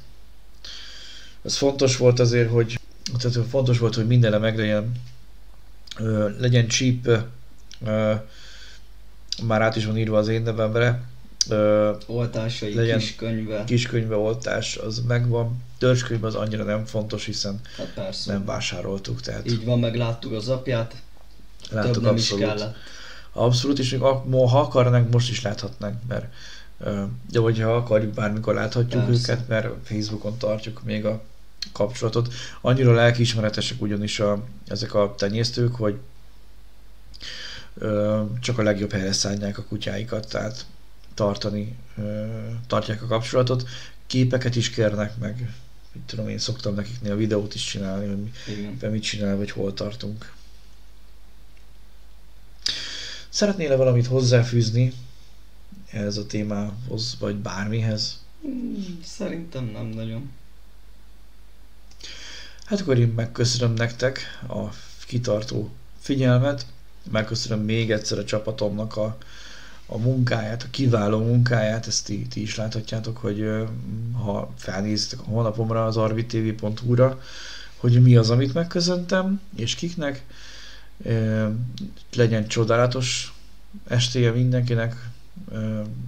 Ez 1.42 1.56
fontos 1.58 1.98
volt 1.98 2.20
azért, 2.20 2.50
hogy 2.50 2.80
tehát 3.18 3.48
fontos 3.50 3.78
volt, 3.78 3.96
hogy 3.96 4.08
mindenre 4.08 4.38
meglegyen, 4.38 4.92
legyen 6.38 6.68
cheap, 6.68 7.26
ö, 7.86 8.14
már 9.44 9.62
át 9.62 9.76
is 9.76 9.86
van 9.86 9.98
írva 9.98 10.18
az 10.18 10.28
én 10.28 10.42
nevemre, 10.42 11.04
ö, 11.50 11.92
Oltásai, 12.06 12.74
Legyen 12.74 13.00
kiskönyve. 13.00 13.64
kiskönyve 13.64 14.16
oltás 14.16 14.76
az 14.78 15.02
megvan, 15.08 15.64
törzskönyv 15.78 16.24
az 16.24 16.36
annyira 16.36 16.64
nem 16.64 16.86
fontos, 16.86 17.26
hiszen 17.26 17.60
Hát 17.78 17.94
persze. 17.94 18.32
nem 18.32 18.46
vásároltuk, 18.46 19.22
tehát 19.22 19.52
Így 19.52 19.66
van, 19.66 19.80
meg 19.80 19.96
láttuk 19.96 20.32
az 20.32 20.50
apját, 20.50 20.96
láttuk 21.70 21.92
több 21.94 22.04
nem 22.04 22.12
abszolút. 22.14 22.44
is 22.44 22.50
kellett. 22.50 22.76
Abszolút, 23.32 23.80
és 23.80 23.92
még 23.92 24.02
ha 24.02 24.60
akarnánk, 24.60 25.12
most 25.12 25.30
is 25.30 25.42
láthatnánk, 25.42 25.96
mert 26.08 26.26
de 27.32 27.40
hogyha 27.40 27.76
akarjuk, 27.76 28.14
bármikor 28.14 28.54
láthatjuk 28.54 29.06
Persze. 29.06 29.32
őket, 29.32 29.48
mert 29.48 29.68
Facebookon 29.84 30.38
tartjuk 30.38 30.84
még 30.84 31.06
a 31.06 31.22
kapcsolatot. 31.72 32.34
Annyira 32.62 32.94
lelkiismeretesek 32.94 33.82
ugyanis 33.82 34.20
a, 34.20 34.44
ezek 34.68 34.94
a 34.94 35.14
tenyésztők, 35.18 35.76
hogy 35.76 35.98
ö, 37.78 38.22
csak 38.40 38.58
a 38.60 38.64
legjobb 38.64 38.92
helyre 38.92 39.12
szállják 39.12 39.58
a 39.58 39.64
kutyáikat, 39.64 40.28
tehát 40.30 40.66
tartani, 41.18 41.76
tartják 42.68 43.02
a 43.02 43.08
kapcsolatot. 43.08 43.68
Képeket 44.08 44.56
is 44.56 44.70
kérnek 44.70 45.18
meg, 45.18 45.54
mit 45.92 46.04
tudom 46.04 46.30
én, 46.30 46.38
szoktam 46.38 46.74
nekik 46.76 47.02
néha 47.02 47.16
videót 47.16 47.56
is 47.56 47.64
csinálni, 47.64 48.08
hogy 48.08 48.18
mi, 48.82 48.88
mit 48.88 49.04
csinál, 49.04 49.36
vagy 49.38 49.52
hol 49.52 49.74
tartunk. 49.74 50.34
Szeretnél-e 53.30 53.76
valamit 53.76 54.08
hozzáfűzni 54.08 54.94
ehhez 55.92 56.18
a 56.18 56.26
témához, 56.26 57.16
vagy 57.20 57.36
bármihez? 57.36 58.24
Hmm, 58.42 59.00
Szerintem 59.04 59.66
nem 59.66 59.86
nagyon. 59.86 60.32
Hát 62.66 62.80
akkor 62.80 63.00
én 63.00 63.08
megköszönöm 63.08 63.74
nektek 63.74 64.20
a 64.50 64.64
kitartó 65.06 65.72
figyelmet, 66.00 66.66
megköszönöm 67.12 67.64
még 67.66 67.92
egyszer 67.92 68.18
a 68.18 68.26
csapatomnak 68.26 68.98
a, 68.98 69.18
a 69.88 69.98
munkáját, 69.98 70.64
a 70.64 70.70
kiváló 70.70 71.20
munkáját, 71.20 71.88
ezt 71.88 72.06
ti, 72.06 72.28
ti 72.30 72.42
is 72.42 72.56
láthatjátok, 72.56 73.18
hogy 73.18 73.50
ha 74.24 74.54
felnézitek 74.58 75.20
a 75.20 75.24
honlapomra, 75.24 75.86
az 75.86 75.98
arvitv.hu-ra, 75.98 77.22
hogy 77.78 78.02
mi 78.02 78.16
az, 78.16 78.30
amit 78.30 78.54
megköszöntem, 78.54 79.42
és 79.56 79.76
kiknek. 79.76 80.26
Legyen 82.16 82.48
csodálatos 82.48 83.34
estéje 83.88 84.32
mindenkinek, 84.32 85.10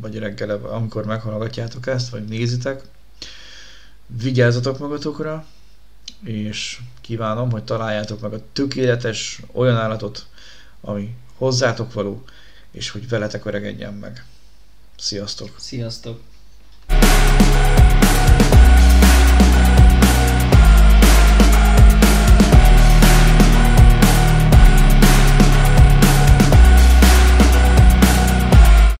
vagy 0.01 0.17
reggel, 0.17 0.49
amikor 0.49 1.05
meghallgatjátok 1.05 1.87
ezt, 1.87 2.09
vagy 2.09 2.25
nézitek. 2.25 2.81
Vigyázzatok 4.07 4.79
magatokra, 4.79 5.45
és 6.23 6.79
kívánom, 7.01 7.51
hogy 7.51 7.63
találjátok 7.63 8.21
meg 8.21 8.33
a 8.33 8.41
tökéletes 8.53 9.41
olyan 9.51 9.75
állatot, 9.75 10.25
ami 10.81 11.15
hozzátok 11.35 11.93
való, 11.93 12.23
és 12.71 12.89
hogy 12.89 13.09
veletek 13.09 13.45
öregedjen 13.45 13.93
meg. 13.93 14.25
Sziasztok! 14.97 15.55
Sziasztok! 15.59 16.21